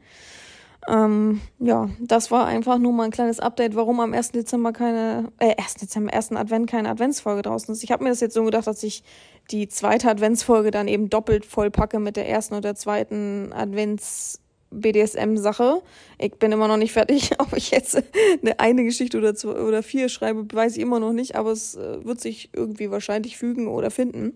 Ähm, 0.88 1.40
ja, 1.60 1.88
das 2.00 2.30
war 2.30 2.46
einfach 2.46 2.78
nur 2.78 2.92
mal 2.92 3.04
ein 3.04 3.10
kleines 3.12 3.38
Update, 3.38 3.76
warum 3.76 4.00
am 4.00 4.12
1. 4.12 4.32
Dezember 4.32 4.72
keine, 4.72 5.30
äh, 5.38 5.54
1. 5.56 5.74
Dezember, 5.74 6.12
1. 6.12 6.32
Advent 6.32 6.68
keine 6.68 6.90
Adventsfolge 6.90 7.42
draußen 7.42 7.72
ist. 7.72 7.84
Ich 7.84 7.92
habe 7.92 8.02
mir 8.02 8.10
das 8.10 8.20
jetzt 8.20 8.34
so 8.34 8.42
gedacht, 8.44 8.66
dass 8.66 8.82
ich 8.82 9.04
die 9.50 9.68
zweite 9.68 10.08
Adventsfolge 10.10 10.72
dann 10.72 10.88
eben 10.88 11.08
doppelt 11.08 11.46
voll 11.46 11.70
packe 11.70 12.00
mit 12.00 12.16
der 12.16 12.28
ersten 12.28 12.54
und 12.54 12.64
der 12.64 12.74
zweiten 12.74 13.52
Advents 13.52 14.40
BDSM-Sache. 14.72 15.82
Ich 16.18 16.32
bin 16.36 16.50
immer 16.50 16.66
noch 16.66 16.78
nicht 16.78 16.92
fertig, 16.92 17.30
ob 17.38 17.52
ich 17.56 17.70
jetzt 17.70 18.02
eine, 18.42 18.58
eine 18.58 18.82
Geschichte 18.82 19.18
oder 19.18 19.36
zwei 19.36 19.60
oder 19.60 19.84
vier 19.84 20.08
schreibe, 20.08 20.46
weiß 20.52 20.76
ich 20.76 20.82
immer 20.82 20.98
noch 20.98 21.12
nicht, 21.12 21.36
aber 21.36 21.52
es 21.52 21.76
äh, 21.76 22.04
wird 22.04 22.20
sich 22.20 22.50
irgendwie 22.52 22.90
wahrscheinlich 22.90 23.36
fügen 23.36 23.68
oder 23.68 23.90
finden 23.90 24.34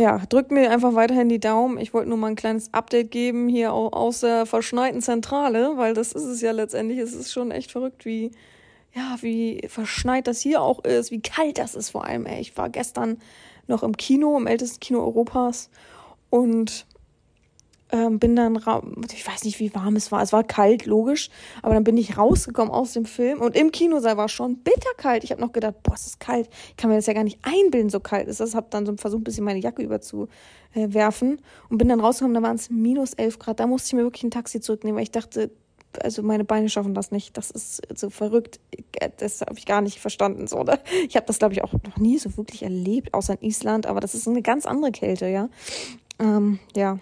ja, 0.00 0.16
drückt 0.30 0.50
mir 0.50 0.70
einfach 0.70 0.94
weiterhin 0.94 1.28
die 1.28 1.40
Daumen. 1.40 1.76
Ich 1.76 1.92
wollte 1.92 2.08
nur 2.08 2.16
mal 2.16 2.28
ein 2.28 2.34
kleines 2.34 2.72
Update 2.72 3.10
geben 3.10 3.50
hier 3.50 3.74
aus 3.74 4.20
der 4.20 4.46
verschneiten 4.46 5.02
Zentrale, 5.02 5.76
weil 5.76 5.92
das 5.92 6.12
ist 6.12 6.24
es 6.24 6.40
ja 6.40 6.52
letztendlich. 6.52 6.98
Es 6.98 7.12
ist 7.12 7.30
schon 7.30 7.50
echt 7.50 7.70
verrückt, 7.70 8.06
wie, 8.06 8.30
ja, 8.94 9.18
wie 9.20 9.60
verschneit 9.68 10.26
das 10.26 10.40
hier 10.40 10.62
auch 10.62 10.82
ist, 10.84 11.10
wie 11.10 11.20
kalt 11.20 11.58
das 11.58 11.74
ist 11.74 11.90
vor 11.90 12.06
allem. 12.06 12.24
Ey. 12.24 12.40
Ich 12.40 12.56
war 12.56 12.70
gestern 12.70 13.18
noch 13.66 13.82
im 13.82 13.94
Kino, 13.94 14.38
im 14.38 14.46
ältesten 14.46 14.80
Kino 14.80 15.00
Europas 15.00 15.68
und 16.30 16.86
ähm, 17.92 18.18
bin 18.18 18.36
dann, 18.36 18.56
ich 19.12 19.26
weiß 19.26 19.44
nicht, 19.44 19.58
wie 19.60 19.74
warm 19.74 19.96
es 19.96 20.12
war. 20.12 20.22
Es 20.22 20.32
war 20.32 20.44
kalt, 20.44 20.86
logisch. 20.86 21.30
Aber 21.62 21.74
dann 21.74 21.84
bin 21.84 21.96
ich 21.96 22.16
rausgekommen 22.16 22.72
aus 22.72 22.92
dem 22.92 23.04
Film 23.04 23.40
und 23.40 23.56
im 23.56 23.72
Kinosaal 23.72 24.16
war 24.16 24.26
es 24.26 24.32
schon 24.32 24.58
bitterkalt. 24.58 25.24
Ich 25.24 25.32
habe 25.32 25.40
noch 25.40 25.52
gedacht, 25.52 25.82
boah, 25.82 25.94
es 25.94 26.06
ist 26.06 26.20
kalt. 26.20 26.48
Ich 26.70 26.76
kann 26.76 26.90
mir 26.90 26.96
das 26.96 27.06
ja 27.06 27.12
gar 27.12 27.24
nicht 27.24 27.38
einbilden, 27.42 27.90
so 27.90 28.00
kalt 28.00 28.28
ist 28.28 28.40
das. 28.40 28.54
Habe 28.54 28.68
dann 28.70 28.86
so 28.86 28.96
versucht, 28.96 29.22
ein 29.22 29.24
bisschen 29.24 29.44
meine 29.44 29.60
Jacke 29.60 29.82
überzuwerfen 29.82 31.40
und 31.68 31.78
bin 31.78 31.88
dann 31.88 32.00
rausgekommen. 32.00 32.34
Da 32.34 32.42
waren 32.46 32.56
es 32.56 32.70
minus 32.70 33.14
11 33.14 33.38
Grad. 33.38 33.60
Da 33.60 33.66
musste 33.66 33.88
ich 33.88 33.92
mir 33.94 34.02
wirklich 34.02 34.24
ein 34.24 34.30
Taxi 34.30 34.60
zurücknehmen, 34.60 34.96
weil 34.96 35.04
ich 35.04 35.12
dachte, 35.12 35.50
also 36.00 36.22
meine 36.22 36.44
Beine 36.44 36.68
schaffen 36.68 36.94
das 36.94 37.10
nicht. 37.10 37.36
Das 37.36 37.50
ist 37.50 37.82
so 37.94 38.10
verrückt. 38.10 38.60
Das 39.18 39.40
habe 39.40 39.58
ich 39.58 39.66
gar 39.66 39.80
nicht 39.80 39.98
verstanden. 39.98 40.46
So, 40.46 40.62
ne? 40.62 40.78
Ich 41.08 41.16
habe 41.16 41.26
das, 41.26 41.38
glaube 41.38 41.54
ich, 41.54 41.64
auch 41.64 41.72
noch 41.72 41.96
nie 41.96 42.18
so 42.18 42.36
wirklich 42.36 42.62
erlebt, 42.62 43.14
außer 43.14 43.34
in 43.40 43.48
Island. 43.48 43.86
Aber 43.86 44.00
das 44.00 44.14
ist 44.14 44.28
eine 44.28 44.42
ganz 44.42 44.66
andere 44.66 44.92
Kälte, 44.92 45.26
ja. 45.26 45.48
Ähm, 46.20 46.60
ja, 46.76 46.98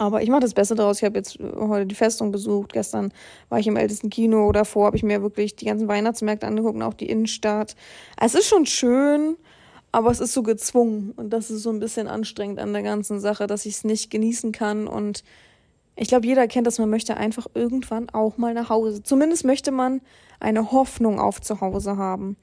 aber 0.00 0.22
ich 0.22 0.30
mache 0.30 0.40
das 0.40 0.54
Beste 0.54 0.74
daraus. 0.74 0.96
Ich 0.96 1.04
habe 1.04 1.18
jetzt 1.18 1.38
heute 1.38 1.84
die 1.84 1.94
Festung 1.94 2.32
besucht. 2.32 2.72
Gestern 2.72 3.12
war 3.50 3.58
ich 3.58 3.66
im 3.66 3.76
ältesten 3.76 4.08
Kino. 4.08 4.50
Davor 4.50 4.86
habe 4.86 4.96
ich 4.96 5.02
mir 5.02 5.20
wirklich 5.20 5.56
die 5.56 5.66
ganzen 5.66 5.88
Weihnachtsmärkte 5.88 6.46
angeguckt 6.46 6.76
und 6.76 6.82
auch 6.82 6.94
die 6.94 7.10
Innenstadt. 7.10 7.76
Es 8.18 8.34
ist 8.34 8.48
schon 8.48 8.64
schön, 8.64 9.36
aber 9.92 10.10
es 10.10 10.20
ist 10.20 10.32
so 10.32 10.42
gezwungen. 10.42 11.12
Und 11.16 11.34
das 11.34 11.50
ist 11.50 11.62
so 11.62 11.68
ein 11.68 11.80
bisschen 11.80 12.08
anstrengend 12.08 12.60
an 12.60 12.72
der 12.72 12.82
ganzen 12.82 13.20
Sache, 13.20 13.46
dass 13.46 13.66
ich 13.66 13.74
es 13.74 13.84
nicht 13.84 14.10
genießen 14.10 14.52
kann. 14.52 14.86
Und 14.86 15.22
ich 15.96 16.08
glaube, 16.08 16.26
jeder 16.26 16.48
kennt 16.48 16.66
das. 16.66 16.78
Man 16.78 16.88
möchte 16.88 17.18
einfach 17.18 17.46
irgendwann 17.52 18.08
auch 18.08 18.38
mal 18.38 18.54
nach 18.54 18.70
Hause. 18.70 19.02
Zumindest 19.02 19.44
möchte 19.44 19.70
man 19.70 20.00
eine 20.40 20.72
Hoffnung 20.72 21.20
auf 21.20 21.42
zu 21.42 21.60
Hause 21.60 21.98
haben. 21.98 22.38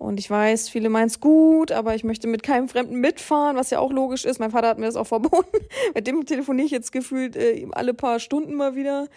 Und 0.00 0.18
ich 0.18 0.30
weiß, 0.30 0.70
viele 0.70 0.88
meinen 0.88 1.08
es 1.08 1.20
gut, 1.20 1.72
aber 1.72 1.94
ich 1.94 2.04
möchte 2.04 2.26
mit 2.26 2.42
keinem 2.42 2.70
Fremden 2.70 3.00
mitfahren, 3.00 3.56
was 3.56 3.68
ja 3.68 3.80
auch 3.80 3.92
logisch 3.92 4.24
ist. 4.24 4.40
Mein 4.40 4.50
Vater 4.50 4.68
hat 4.68 4.78
mir 4.78 4.86
das 4.86 4.96
auch 4.96 5.06
verboten. 5.06 5.58
mit 5.94 6.06
dem 6.06 6.24
telefoniere 6.24 6.64
ich 6.64 6.72
jetzt 6.72 6.90
gefühlt 6.90 7.36
äh, 7.36 7.68
alle 7.72 7.92
paar 7.92 8.18
Stunden 8.18 8.54
mal 8.54 8.74
wieder. 8.74 9.08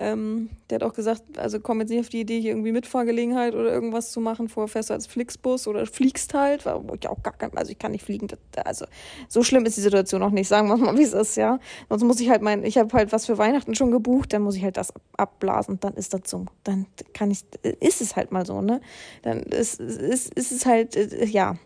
Ähm, 0.00 0.50
der 0.70 0.76
hat 0.76 0.84
auch 0.84 0.94
gesagt, 0.94 1.22
also 1.38 1.58
komm 1.58 1.80
jetzt 1.80 1.90
nicht 1.90 1.98
auf 1.98 2.08
die 2.08 2.20
Idee, 2.20 2.40
hier 2.40 2.52
irgendwie 2.52 2.70
Mitfahrgelegenheit 2.70 3.56
oder 3.56 3.72
irgendwas 3.72 4.12
zu 4.12 4.20
machen. 4.20 4.48
Vorher 4.48 4.68
fährst 4.68 4.90
du 4.90 4.94
als 4.94 5.08
Flixbus 5.08 5.66
oder 5.66 5.84
fliegst 5.86 6.34
halt. 6.34 6.66
Wo 6.66 6.94
ich 6.94 7.08
auch 7.08 7.20
gar 7.24 7.32
kein, 7.32 7.56
also 7.56 7.72
ich 7.72 7.78
kann 7.80 7.90
nicht 7.90 8.04
fliegen. 8.04 8.28
also 8.64 8.84
so 9.26 9.42
schlimm 9.42 9.66
ist 9.66 9.76
die 9.76 9.80
Situation 9.80 10.22
auch 10.22 10.30
nicht. 10.30 10.46
Sagen 10.46 10.68
wir 10.68 10.76
mal, 10.76 10.96
wie 10.98 11.02
es 11.02 11.14
ist, 11.14 11.36
ja. 11.36 11.58
Sonst 11.88 12.04
muss 12.04 12.20
ich 12.20 12.30
halt 12.30 12.42
mein, 12.42 12.62
ich 12.62 12.78
habe 12.78 12.92
halt 12.92 13.10
was 13.10 13.26
für 13.26 13.38
Weihnachten 13.38 13.74
schon 13.74 13.90
gebucht, 13.90 14.32
dann 14.32 14.42
muss 14.42 14.54
ich 14.54 14.62
halt 14.62 14.76
das 14.76 14.92
abblasen. 15.16 15.80
Dann 15.80 15.94
ist 15.94 16.14
das 16.14 16.20
so. 16.26 16.46
Dann 16.62 16.86
kann 17.12 17.32
ich, 17.32 17.44
ist 17.80 18.00
es 18.00 18.14
halt 18.14 18.30
mal 18.30 18.46
so, 18.46 18.62
ne? 18.62 18.80
Dann 19.22 19.40
ist, 19.40 19.80
ist, 19.80 20.27
ist 20.34 20.52
es 20.52 20.66
halt, 20.66 20.96
äh, 20.96 21.24
ja. 21.24 21.56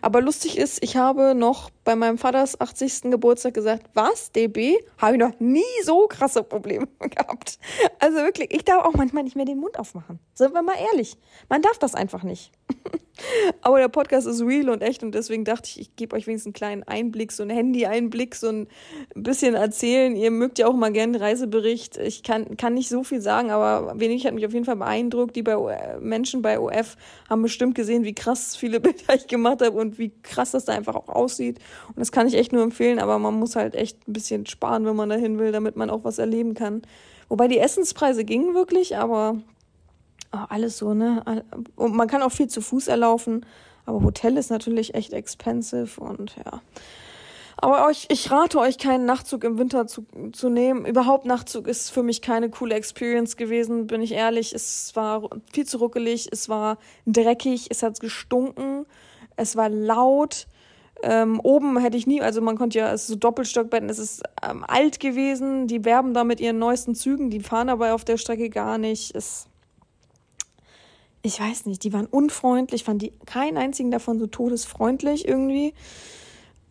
Aber 0.00 0.20
lustig 0.20 0.58
ist, 0.58 0.82
ich 0.82 0.96
habe 0.96 1.34
noch 1.34 1.70
bei 1.84 1.96
meinem 1.96 2.16
Vaters 2.18 2.60
80. 2.60 3.10
Geburtstag 3.10 3.54
gesagt, 3.54 3.90
was, 3.94 4.30
DB? 4.30 4.78
Habe 4.98 5.14
ich 5.14 5.18
noch 5.18 5.38
nie 5.40 5.62
so 5.84 6.06
krasse 6.06 6.42
Probleme 6.42 6.86
gehabt. 7.00 7.58
Also 7.98 8.18
wirklich, 8.18 8.54
ich 8.54 8.64
darf 8.64 8.84
auch 8.84 8.94
manchmal 8.94 9.24
nicht 9.24 9.36
mehr 9.36 9.44
den 9.44 9.58
Mund 9.58 9.78
aufmachen. 9.78 10.20
Sind 10.34 10.54
wir 10.54 10.62
mal 10.62 10.76
ehrlich. 10.92 11.16
Man 11.48 11.62
darf 11.62 11.78
das 11.78 11.94
einfach 11.94 12.22
nicht. 12.22 12.52
Aber 13.62 13.78
der 13.78 13.88
Podcast 13.88 14.26
ist 14.26 14.42
real 14.42 14.70
und 14.70 14.82
echt 14.82 15.02
und 15.02 15.14
deswegen 15.14 15.44
dachte 15.44 15.68
ich, 15.68 15.80
ich 15.80 15.96
gebe 15.96 16.16
euch 16.16 16.26
wenigstens 16.26 16.48
einen 16.48 16.54
kleinen 16.54 16.82
Einblick, 16.84 17.32
so 17.32 17.42
einen 17.42 17.50
Handy-Einblick, 17.50 18.34
so 18.34 18.48
ein 18.48 18.68
bisschen 19.14 19.54
erzählen. 19.54 20.16
Ihr 20.16 20.30
mögt 20.30 20.58
ja 20.58 20.66
auch 20.66 20.74
mal 20.74 20.92
gerne 20.92 21.20
Reisebericht. 21.20 21.98
Ich 21.98 22.22
kann, 22.22 22.56
kann 22.56 22.74
nicht 22.74 22.88
so 22.88 23.04
viel 23.04 23.20
sagen, 23.20 23.50
aber 23.50 23.98
wenig 23.98 24.26
hat 24.26 24.34
mich 24.34 24.46
auf 24.46 24.52
jeden 24.52 24.64
Fall 24.64 24.76
beeindruckt. 24.76 25.36
Die 25.36 25.42
bei 25.42 25.98
Menschen 26.00 26.42
bei 26.42 26.58
OF 26.58 26.96
haben 27.28 27.42
bestimmt 27.42 27.74
gesehen, 27.74 28.04
wie 28.04 28.14
krass 28.14 28.56
viele 28.56 28.80
Bilder 28.80 29.14
ich 29.14 29.26
gemacht 29.26 29.62
habe 29.62 29.78
und 29.78 29.98
wie 29.98 30.12
krass 30.22 30.52
das 30.52 30.64
da 30.64 30.72
einfach 30.72 30.94
auch 30.94 31.08
aussieht. 31.08 31.58
Und 31.88 31.98
das 31.98 32.12
kann 32.12 32.26
ich 32.26 32.34
echt 32.34 32.52
nur 32.52 32.62
empfehlen, 32.62 32.98
aber 32.98 33.18
man 33.18 33.34
muss 33.34 33.56
halt 33.56 33.74
echt 33.74 34.08
ein 34.08 34.12
bisschen 34.12 34.46
sparen, 34.46 34.86
wenn 34.86 34.96
man 34.96 35.08
dahin 35.08 35.38
will, 35.38 35.52
damit 35.52 35.76
man 35.76 35.90
auch 35.90 36.04
was 36.04 36.18
erleben 36.18 36.54
kann. 36.54 36.82
Wobei 37.28 37.48
die 37.48 37.58
Essenspreise 37.58 38.24
gingen 38.24 38.54
wirklich, 38.54 38.96
aber 38.96 39.38
alles 40.32 40.78
so, 40.78 40.94
ne? 40.94 41.44
Und 41.76 41.94
man 41.94 42.08
kann 42.08 42.22
auch 42.22 42.32
viel 42.32 42.48
zu 42.48 42.60
Fuß 42.60 42.88
erlaufen, 42.88 43.46
aber 43.84 44.02
Hotel 44.02 44.36
ist 44.36 44.50
natürlich 44.50 44.94
echt 44.94 45.12
expensive 45.12 46.00
und 46.00 46.36
ja. 46.44 46.60
Aber 47.56 47.86
euch, 47.86 48.06
ich 48.10 48.28
rate 48.30 48.58
euch, 48.58 48.76
keinen 48.76 49.04
Nachtzug 49.04 49.44
im 49.44 49.56
Winter 49.56 49.86
zu, 49.86 50.04
zu 50.32 50.48
nehmen. 50.48 50.84
Überhaupt 50.84 51.26
Nachtzug 51.26 51.68
ist 51.68 51.90
für 51.90 52.02
mich 52.02 52.20
keine 52.20 52.50
coole 52.50 52.74
Experience 52.74 53.36
gewesen, 53.36 53.86
bin 53.86 54.02
ich 54.02 54.12
ehrlich. 54.12 54.52
Es 54.52 54.96
war 54.96 55.28
viel 55.52 55.64
zu 55.64 55.78
ruckelig, 55.78 56.28
es 56.32 56.48
war 56.48 56.78
dreckig, 57.06 57.68
es 57.70 57.84
hat 57.84 58.00
gestunken, 58.00 58.84
es 59.36 59.54
war 59.54 59.68
laut. 59.68 60.48
Ähm, 61.04 61.40
oben 61.40 61.78
hätte 61.78 61.96
ich 61.96 62.06
nie, 62.06 62.20
also 62.20 62.40
man 62.40 62.56
konnte 62.56 62.78
ja, 62.78 62.92
es 62.92 63.02
ist 63.02 63.08
so 63.08 63.16
Doppelstockbetten, 63.16 63.88
es 63.88 63.98
ist 63.98 64.22
ähm, 64.42 64.64
alt 64.66 64.98
gewesen, 64.98 65.66
die 65.66 65.84
werben 65.84 66.14
da 66.14 66.24
mit 66.24 66.40
ihren 66.40 66.58
neuesten 66.58 66.94
Zügen, 66.94 67.30
die 67.30 67.40
fahren 67.40 67.68
aber 67.68 67.94
auf 67.94 68.04
der 68.04 68.16
Strecke 68.16 68.50
gar 68.50 68.78
nicht. 68.78 69.14
Es, 69.14 69.46
ich 71.22 71.40
weiß 71.40 71.66
nicht, 71.66 71.84
die 71.84 71.92
waren 71.92 72.06
unfreundlich, 72.06 72.84
fand 72.84 73.02
die 73.02 73.12
keinen 73.26 73.56
einzigen 73.56 73.90
davon 73.90 74.18
so 74.18 74.26
todesfreundlich 74.26 75.26
irgendwie. 75.26 75.74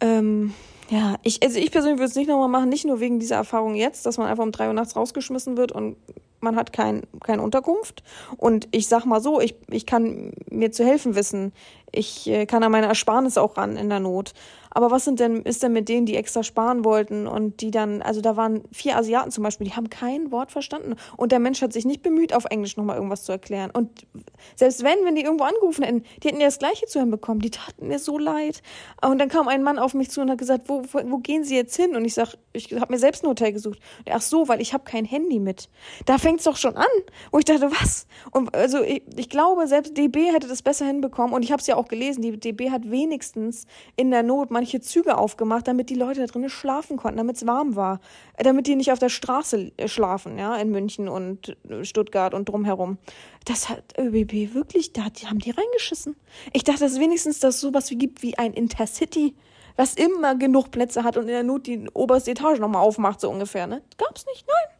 Ähm, 0.02 0.54
ja, 0.90 1.16
ich, 1.24 1.42
also 1.42 1.58
ich 1.58 1.72
persönlich 1.72 2.00
würde 2.00 2.10
es 2.10 2.16
nicht 2.16 2.28
nochmal 2.28 2.50
machen, 2.50 2.68
nicht 2.68 2.86
nur 2.86 3.00
wegen 3.00 3.20
dieser 3.20 3.38
Erfahrung 3.38 3.76
jetzt, 3.76 4.06
dass 4.06 4.18
man 4.18 4.28
einfach 4.28 4.44
um 4.44 4.52
drei 4.52 4.68
Uhr 4.68 4.74
nachts 4.74 4.96
rausgeschmissen 4.96 5.56
wird 5.56 5.72
und 5.72 5.96
man 6.42 6.56
hat 6.56 6.74
kein, 6.74 7.04
keine 7.24 7.44
Unterkunft. 7.44 8.04
Und 8.36 8.68
ich 8.72 8.88
sag 8.88 9.06
mal 9.06 9.22
so, 9.22 9.40
ich, 9.40 9.56
ich 9.70 9.86
kann 9.86 10.34
mir 10.50 10.72
zu 10.72 10.84
helfen 10.84 11.16
wissen. 11.16 11.54
Ich 11.92 12.28
äh, 12.28 12.46
kann 12.46 12.64
an 12.64 12.72
meine 12.72 12.88
Ersparnis 12.88 13.38
auch 13.38 13.58
ran 13.58 13.78
in 13.78 13.90
der 13.90 14.00
Not. 14.00 14.34
Aber 14.74 14.90
was 14.90 15.04
sind 15.04 15.20
denn, 15.20 15.42
ist 15.42 15.62
denn 15.62 15.74
mit 15.74 15.90
denen, 15.90 16.06
die 16.06 16.16
extra 16.16 16.44
sparen 16.44 16.86
wollten 16.86 17.28
und 17.28 17.62
die 17.62 17.72
dann, 17.72 18.02
also 18.02 18.22
da 18.22 18.38
waren 18.38 18.64
vier 18.72 18.98
Asiaten 18.98 19.30
zum 19.30 19.44
Beispiel, 19.44 19.68
die 19.68 19.76
haben 19.76 19.90
kein 19.90 20.32
Wort 20.32 20.52
verstanden. 20.52 20.96
Und 21.18 21.34
der 21.34 21.40
Mensch 21.40 21.62
hat 21.62 21.74
sich 21.74 21.86
nicht 21.86 22.02
bemüht, 22.02 22.34
auf 22.34 22.46
Englisch 22.46 22.78
nochmal 22.78 22.96
irgendwas 22.96 23.24
zu 23.24 23.34
erklären. 23.34 23.70
Und 23.72 24.08
selbst 24.56 24.84
wenn, 24.84 25.04
wenn 25.04 25.16
die 25.16 25.24
irgendwo 25.24 25.44
angerufen 25.44 25.84
hätten, 25.84 26.04
die 26.24 26.30
hätten 26.30 26.40
ja 26.40 26.48
das 26.48 26.60
Gleiche 26.60 26.86
zu 26.88 27.00
hören 27.00 27.12
bekommen. 27.12 27.42
Die 27.42 27.52
taten 27.52 27.88
mir 27.88 28.00
so 28.00 28.18
leid. 28.18 28.62
Und 29.02 29.20
dann 29.20 29.28
kam 29.28 29.50
ein 29.50 29.62
Mann 29.62 29.78
auf 29.78 29.94
mich 29.94 30.10
zu 30.10 30.22
und 30.22 30.32
hat 30.32 30.38
gesagt, 30.38 30.70
wo, 30.70 30.84
wo, 30.92 31.02
wo 31.04 31.18
gehen 31.18 31.44
Sie 31.44 31.56
jetzt 31.56 31.76
hin? 31.76 31.96
Und 31.98 32.06
ich 32.06 32.14
sag, 32.14 32.36
ich 32.54 32.72
habe 32.74 32.94
mir 32.94 33.00
selbst 33.00 33.24
ein 33.24 33.30
Hotel 33.30 33.52
gesucht. 33.52 33.80
Und 34.00 34.14
ach 34.14 34.22
so, 34.22 34.48
weil 34.48 34.62
ich 34.62 34.74
habe 34.74 34.86
kein 34.86 35.04
Handy 35.04 35.40
mit. 35.40 35.70
Da 36.06 36.18
fängt's 36.18 36.46
doch 36.46 36.56
schon 36.56 36.78
an. 36.78 36.86
Wo 37.32 37.40
ich 37.40 37.46
dachte, 37.46 37.70
was? 37.72 38.08
Und 38.32 38.56
also 38.56 38.82
ich, 38.82 39.04
ich 39.18 39.30
glaube, 39.30 39.68
selbst 39.68 39.98
DB 39.98 40.32
hätte 40.32 40.48
das 40.48 40.62
besser 40.62 40.86
hinbekommen. 40.86 41.34
Und 41.34 41.44
ich 41.44 41.52
habe 41.52 41.60
es 41.60 41.68
ja 41.68 41.76
auch 41.76 41.81
gelesen, 41.88 42.22
die 42.22 42.40
DB 42.40 42.72
hat 42.72 42.90
wenigstens 42.90 43.66
in 43.96 44.12
der 44.12 44.24
Not 44.24 44.52
manche 44.52 44.82
Züge 44.82 45.18
aufgemacht, 45.18 45.68
damit 45.68 45.90
die 45.90 45.96
Leute 45.96 46.22
da 46.22 46.26
drinnen 46.28 46.50
schlafen 46.50 46.98
konnten, 46.98 47.18
damit 47.18 47.38
es 47.38 47.48
warm 47.48 47.76
war, 47.76 48.00
damit 48.38 48.68
die 48.68 48.76
nicht 48.76 48.92
auf 48.92 49.00
der 49.00 49.10
Straße 49.10 49.72
äh, 49.78 49.88
schlafen, 49.88 50.38
ja, 50.38 50.56
in 50.56 50.70
München 50.70 51.08
und 51.08 51.58
äh, 51.70 51.84
Stuttgart 51.84 52.34
und 52.34 52.50
drumherum. 52.50 52.98
Das 53.46 53.70
hat 53.70 53.98
ÖBB 53.98 54.54
wirklich, 54.54 54.94
da 54.94 55.04
haben 55.26 55.40
die 55.40 55.52
reingeschissen. 55.52 56.16
Ich 56.54 56.64
dachte, 56.64 56.82
dass 56.82 57.00
wenigstens 57.00 57.40
das 57.40 57.60
sowas 57.60 57.90
wie 57.92 57.98
gibt 57.98 58.22
wie 58.22 58.38
ein 58.38 58.54
Intercity, 58.54 59.36
was 59.76 59.96
immer 59.96 60.36
genug 60.36 60.72
Plätze 60.72 61.04
hat 61.04 61.18
und 61.18 61.24
in 61.24 61.30
der 61.30 61.44
Not 61.44 61.68
die 61.68 61.90
oberste 61.94 62.32
Etage 62.32 62.60
nochmal 62.60 62.82
aufmacht, 62.82 63.22
so 63.22 63.30
ungefähr, 63.30 63.68
ne? 63.68 63.82
Gab's 63.98 64.26
nicht, 64.26 64.46
nein. 64.48 64.78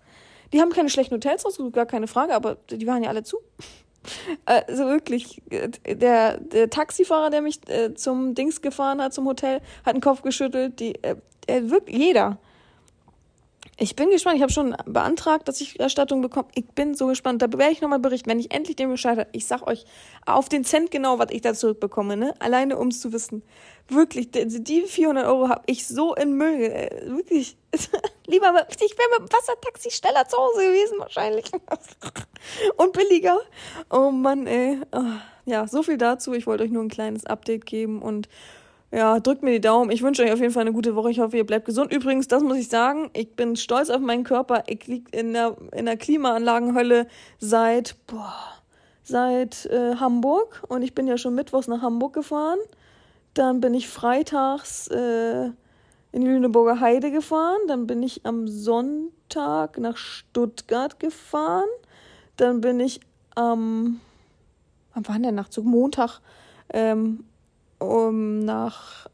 Die 0.54 0.60
haben 0.60 0.72
keine 0.72 0.90
schlechten 0.90 1.16
Hotels 1.16 1.46
rausgesucht, 1.46 1.74
gar 1.74 1.86
keine 1.86 2.08
Frage, 2.08 2.36
aber 2.36 2.56
die 2.70 2.86
waren 2.86 3.04
ja 3.04 3.10
alle 3.10 3.24
zu. 3.24 3.38
Also 4.46 4.86
wirklich, 4.86 5.42
der, 5.86 6.38
der 6.38 6.70
Taxifahrer, 6.70 7.30
der 7.30 7.42
mich 7.42 7.60
äh, 7.70 7.94
zum 7.94 8.34
Dings 8.36 8.62
gefahren 8.62 9.02
hat, 9.02 9.14
zum 9.14 9.28
Hotel, 9.28 9.62
hat 9.86 9.96
den 9.96 10.02
Kopf 10.02 10.22
geschüttelt. 10.22 10.80
Die, 10.80 10.96
äh, 11.04 11.16
wirklich 11.48 11.98
jeder. 11.98 12.40
Ich 13.78 13.96
bin 13.96 14.12
gespannt. 14.12 14.36
Ich 14.36 14.44
habe 14.44 14.52
schon 14.52 14.76
beantragt, 14.86 15.48
dass 15.48 15.60
ich 15.60 15.80
Erstattung 15.80 16.22
bekomme. 16.22 16.48
Ich 16.54 16.68
bin 16.68 16.94
so 16.94 17.08
gespannt. 17.08 17.42
Da 17.42 17.52
werde 17.52 17.72
ich 17.72 17.82
nochmal 17.82 18.00
berichten, 18.00 18.30
wenn 18.30 18.40
ich 18.40 18.52
endlich 18.52 18.76
den 18.76 18.90
Bescheid 18.90 19.18
habe. 19.18 19.30
Ich 19.32 19.48
sag 19.48 19.66
euch 19.66 19.86
auf 20.26 20.50
den 20.50 20.64
Cent 20.64 20.92
genau, 20.92 21.18
was 21.18 21.30
ich 21.32 21.42
da 21.42 21.54
zurückbekomme, 21.54 22.16
ne? 22.16 22.34
Alleine 22.40 22.78
um 22.78 22.90
es 22.90 23.02
zu 23.02 23.12
wissen. 23.12 23.42
Wirklich, 23.88 24.30
die 24.32 24.84
400 24.84 25.26
Euro 25.26 25.50
habe 25.50 25.64
ich 25.66 25.88
so 25.88 26.14
in 26.14 26.34
Müll. 26.34 26.62
Äh, 26.62 27.10
wirklich. 27.10 27.58
Lieber, 28.28 28.68
ich 28.70 28.98
wäre 28.98 29.20
mit 29.20 29.32
dem 29.32 29.36
Wassertaxi 29.36 29.90
schneller 29.90 30.28
zu 30.28 30.38
Hause 30.38 30.62
gewesen, 30.62 31.00
wahrscheinlich. 31.00 31.46
Und 32.78 32.94
billiger. 32.94 33.38
Oh 33.90 34.12
Mann, 34.12 34.48
ey. 34.48 34.80
Oh, 34.92 35.04
ja, 35.46 35.68
so 35.68 35.84
viel 35.84 35.98
dazu. 35.98 36.34
Ich 36.34 36.48
wollte 36.48 36.64
euch 36.64 36.72
nur 36.72 36.84
ein 36.84 36.90
kleines 36.90 37.26
Update 37.26 37.66
geben 37.66 38.02
und 38.02 38.30
ja, 38.94 39.20
drückt 39.22 39.42
mir 39.42 39.52
die 39.52 39.62
Daumen. 39.62 39.90
Ich 39.90 40.02
wünsche 40.04 40.24
euch 40.24 40.34
auf 40.34 40.40
jeden 40.40 40.52
Fall 40.52 40.62
eine 40.62 40.74
gute 40.74 40.96
Woche. 40.96 41.12
Ich 41.12 41.20
hoffe, 41.20 41.38
ihr 41.38 41.46
bleibt 41.46 41.66
gesund. 41.66 41.94
Übrigens, 41.94 42.28
das 42.28 42.44
muss 42.44 42.58
ich 42.58 42.68
sagen, 42.68 43.10
ich 43.14 43.36
bin 43.36 43.56
stolz 43.56 43.90
auf 43.90 44.02
meinen 44.02 44.26
Körper. 44.26 44.64
Ich 44.68 44.86
liege 44.88 45.18
in 45.18 45.34
der, 45.34 45.56
in 45.72 45.86
der 45.86 45.96
Klimaanlagenhölle 45.96 47.08
seit, 47.40 47.96
boah, 48.08 48.36
seit 49.04 49.66
äh, 49.68 49.96
Hamburg. 49.96 50.64
Und 50.68 50.82
ich 50.82 50.94
bin 50.94 51.08
ja 51.08 51.18
schon 51.18 51.36
mittwochs 51.36 51.68
nach 51.68 51.82
Hamburg 51.82 52.14
gefahren. 52.14 52.60
Dann 53.34 53.62
bin 53.62 53.74
ich 53.74 53.88
freitags 53.88 54.88
äh, 54.90 55.46
in 56.12 56.22
die 56.22 56.28
Lüneburger 56.28 56.82
Heide 56.82 57.12
gefahren. 57.12 57.62
Dann 57.68 57.88
bin 57.88 58.04
ich 58.04 58.26
am 58.26 58.50
Sonntag 58.50 59.78
nach 59.78 59.96
Stuttgart 59.96 61.00
gefahren. 61.00 61.70
Dann 62.42 62.60
bin 62.60 62.80
ich 62.80 63.00
am, 63.36 64.02
wann 64.96 65.08
war 65.08 65.14
denn 65.14 65.22
der 65.22 65.32
Nachtzug? 65.32 65.64
Montag 65.64 66.22
ähm, 66.74 67.24
um, 67.78 68.44
nach 68.44 69.06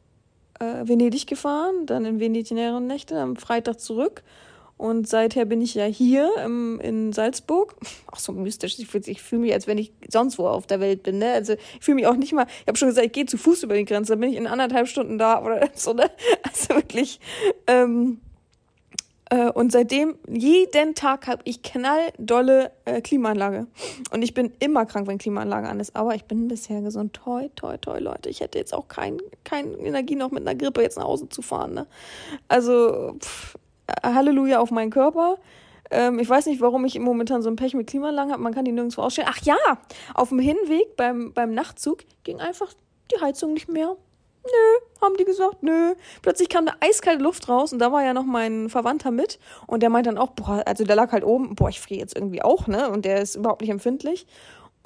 äh, 0.59 0.87
Venedig 0.87 1.27
gefahren, 1.27 1.85
dann 1.87 2.05
in 2.05 2.21
Venedig 2.21 2.51
mehrere 2.51 2.79
Nächte, 2.79 3.19
am 3.19 3.35
Freitag 3.35 3.81
zurück. 3.81 4.23
Und 4.77 5.09
seither 5.09 5.43
bin 5.43 5.59
ich 5.59 5.75
ja 5.75 5.83
hier 5.83 6.31
im, 6.41 6.79
in 6.79 7.11
Salzburg. 7.11 7.75
Ach 8.13 8.19
so 8.19 8.31
mystisch. 8.31 8.79
Ich 8.79 8.87
fühle 8.87 9.15
fühl 9.15 9.39
mich, 9.39 9.51
als 9.51 9.67
wenn 9.67 9.77
ich 9.77 9.91
sonst 10.07 10.39
wo 10.39 10.47
auf 10.47 10.65
der 10.65 10.79
Welt 10.79 11.03
bin. 11.03 11.17
Ne? 11.17 11.33
Also 11.33 11.53
ich 11.53 11.83
fühle 11.83 11.95
mich 11.95 12.07
auch 12.07 12.15
nicht 12.15 12.31
mal. 12.31 12.47
Ich 12.61 12.67
habe 12.67 12.77
schon 12.77 12.87
gesagt, 12.87 13.07
ich 13.07 13.11
gehe 13.11 13.25
zu 13.25 13.37
Fuß 13.37 13.63
über 13.63 13.75
die 13.75 13.83
Grenze. 13.83 14.13
Dann 14.13 14.21
bin 14.21 14.29
ich 14.29 14.37
in 14.37 14.47
anderthalb 14.47 14.87
Stunden 14.87 15.17
da 15.17 15.43
oder 15.43 15.67
so. 15.75 15.91
Ne? 15.91 16.09
Also 16.43 16.75
wirklich. 16.75 17.19
Ähm, 17.65 18.21
äh, 19.29 19.49
und 19.49 19.71
seitdem, 19.71 20.15
jeden 20.27 20.95
Tag 20.95 21.27
habe 21.27 21.41
ich 21.43 21.61
knalldolle 21.61 22.71
äh, 22.85 23.01
Klimaanlage. 23.01 23.67
Und 24.11 24.21
ich 24.21 24.33
bin 24.33 24.53
immer 24.59 24.85
krank, 24.85 25.07
wenn 25.07 25.17
Klimaanlage 25.17 25.67
an 25.67 25.79
ist. 25.79 25.95
Aber 25.95 26.15
ich 26.15 26.25
bin 26.25 26.47
bisher 26.47 26.81
gesund. 26.81 27.13
Toi, 27.13 27.49
toi, 27.55 27.77
toi, 27.77 27.99
Leute. 27.99 28.29
Ich 28.29 28.39
hätte 28.39 28.57
jetzt 28.57 28.73
auch 28.73 28.87
kein, 28.87 29.17
kein 29.43 29.73
Energie 29.79 30.15
noch 30.15 30.31
mit 30.31 30.47
einer 30.47 30.57
Grippe 30.57 30.81
jetzt 30.81 30.97
nach 30.97 31.05
Hause 31.05 31.27
zu 31.29 31.41
fahren. 31.41 31.73
Ne? 31.73 31.87
Also, 32.47 33.15
pff, 33.19 33.57
Halleluja 34.03 34.59
auf 34.59 34.71
meinen 34.71 34.91
Körper. 34.91 35.37
Ähm, 35.91 36.19
ich 36.19 36.29
weiß 36.29 36.45
nicht, 36.45 36.61
warum 36.61 36.85
ich 36.85 36.97
momentan 36.99 37.41
so 37.41 37.49
ein 37.49 37.55
Pech 37.57 37.73
mit 37.73 37.87
Klimaanlagen 37.87 38.31
habe. 38.31 38.41
Man 38.41 38.53
kann 38.53 38.65
die 38.65 38.71
nirgendwo 38.71 39.01
ausstellen. 39.01 39.29
Ach 39.31 39.41
ja, 39.43 39.57
auf 40.13 40.29
dem 40.29 40.39
Hinweg 40.39 40.95
beim, 40.95 41.33
beim 41.33 41.53
Nachtzug 41.53 41.99
ging 42.23 42.39
einfach 42.39 42.73
die 43.11 43.21
Heizung 43.21 43.53
nicht 43.53 43.69
mehr. 43.69 43.95
Nö, 44.47 45.01
haben 45.01 45.17
die 45.17 45.25
gesagt, 45.25 45.62
nö. 45.62 45.93
Plötzlich 46.21 46.49
kam 46.49 46.65
da 46.65 46.73
eiskalte 46.79 47.21
Luft 47.23 47.49
raus 47.49 47.73
und 47.73 47.79
da 47.79 47.91
war 47.91 48.03
ja 48.03 48.13
noch 48.13 48.23
mein 48.23 48.69
Verwandter 48.69 49.12
mit 49.12 49.39
und 49.67 49.83
der 49.83 49.89
meint 49.89 50.07
dann 50.07 50.17
auch, 50.17 50.31
boah, 50.31 50.63
also 50.65 50.83
der 50.83 50.95
lag 50.95 51.12
halt 51.12 51.23
oben, 51.23 51.55
boah, 51.55 51.69
ich 51.69 51.81
friere 51.81 51.99
jetzt 51.99 52.15
irgendwie 52.15 52.41
auch, 52.41 52.67
ne? 52.67 52.89
Und 52.89 53.05
der 53.05 53.21
ist 53.21 53.36
überhaupt 53.36 53.62
nicht 53.62 53.71
empfindlich. 53.71 54.25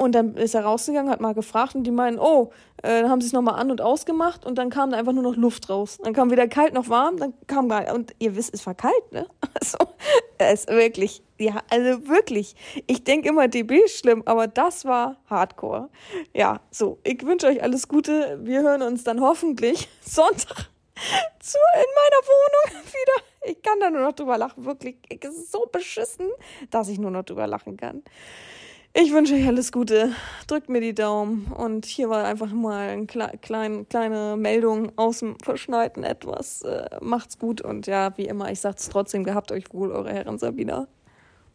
Und 0.02 0.14
dann 0.14 0.36
ist 0.36 0.56
er 0.56 0.64
rausgegangen, 0.64 1.12
hat 1.12 1.22
mal 1.22 1.36
gefragt 1.36 1.76
und 1.76 1.84
die 1.84 1.92
meinen, 1.92 2.18
oh, 2.18 2.50
äh, 2.82 3.02
dann 3.02 3.12
haben 3.12 3.22
sie 3.22 3.28
es 3.28 3.34
nochmal 3.34 3.60
an 3.60 3.70
und 3.70 3.82
ausgemacht 3.82 4.48
und 4.48 4.58
dann 4.58 4.72
kam 4.72 4.90
da 4.90 4.98
einfach 4.98 5.14
nur 5.14 5.22
noch 5.22 5.36
Luft 5.36 5.70
raus. 5.70 6.00
Dann 6.04 6.14
kam 6.14 6.32
weder 6.32 6.48
kalt 6.48 6.74
noch 6.74 6.90
warm, 6.90 7.18
dann 7.18 7.36
kam 7.46 7.70
gar 7.70 7.94
und 7.94 8.16
ihr 8.18 8.36
wisst, 8.36 8.52
es 8.52 8.66
war 8.66 8.74
kalt, 8.74 9.12
ne? 9.12 9.28
Also, 9.54 9.78
es 10.40 10.66
wirklich, 10.66 11.22
ja, 11.38 11.62
also 11.70 12.08
wirklich. 12.08 12.56
Ich 12.88 13.04
denke 13.04 13.30
immer, 13.30 13.48
DB 13.48 13.78
ist 13.78 14.00
schlimm, 14.00 14.24
aber 14.26 14.48
das 14.48 14.86
war 14.86 15.18
Hardcore. 15.30 15.90
Ja, 16.34 16.62
so, 16.72 16.98
ich 17.04 17.24
wünsche 17.24 17.46
euch 17.46 17.62
alles 17.62 17.88
Gute. 17.88 18.40
Wir 18.42 18.64
hören 18.64 18.82
uns 18.82 19.04
dann 19.04 19.22
hoffentlich 19.22 19.88
Sonntag 20.02 20.72
zu 21.40 21.60
in 21.76 21.92
meiner 21.96 22.24
Wohnung 22.26 22.86
wieder. 22.88 23.52
Ich 23.52 23.62
kann 23.62 23.80
da 23.80 23.92
nur 23.92 24.02
noch 24.02 24.14
drüber 24.14 24.40
lachen, 24.40 24.66
wirklich. 24.66 24.98
Es 25.20 25.36
ist 25.36 25.52
so 25.52 25.70
beschissen, 25.72 26.28
dass 26.72 26.90
ich 26.90 26.98
nur 26.98 27.12
noch 27.12 27.24
drüber 27.24 27.46
lachen 27.46 27.78
kann. 27.78 28.04
Ich 28.94 29.14
wünsche 29.14 29.36
euch 29.36 29.48
alles 29.48 29.72
Gute. 29.72 30.12
Drückt 30.48 30.68
mir 30.68 30.82
die 30.82 30.94
Daumen. 30.94 31.46
Und 31.54 31.86
hier 31.86 32.10
war 32.10 32.26
einfach 32.26 32.52
mal 32.52 32.90
eine 32.90 33.06
klein, 33.06 33.88
kleine 33.88 34.36
Meldung 34.36 34.92
aus 34.98 35.20
dem 35.20 35.38
Verschneiten 35.42 36.04
etwas. 36.04 36.62
Äh, 36.64 36.98
macht's 37.00 37.40
gut 37.40 37.62
und 37.62 37.88
ja, 37.88 38.18
wie 38.18 38.26
immer, 38.26 38.52
ich 38.52 38.60
sag's 38.60 38.90
trotzdem, 38.90 39.24
gehabt 39.24 39.54
euch 39.54 39.74
wohl, 39.74 39.92
eure 39.92 40.12
Herren 40.12 40.38
Sabina. 40.38 40.88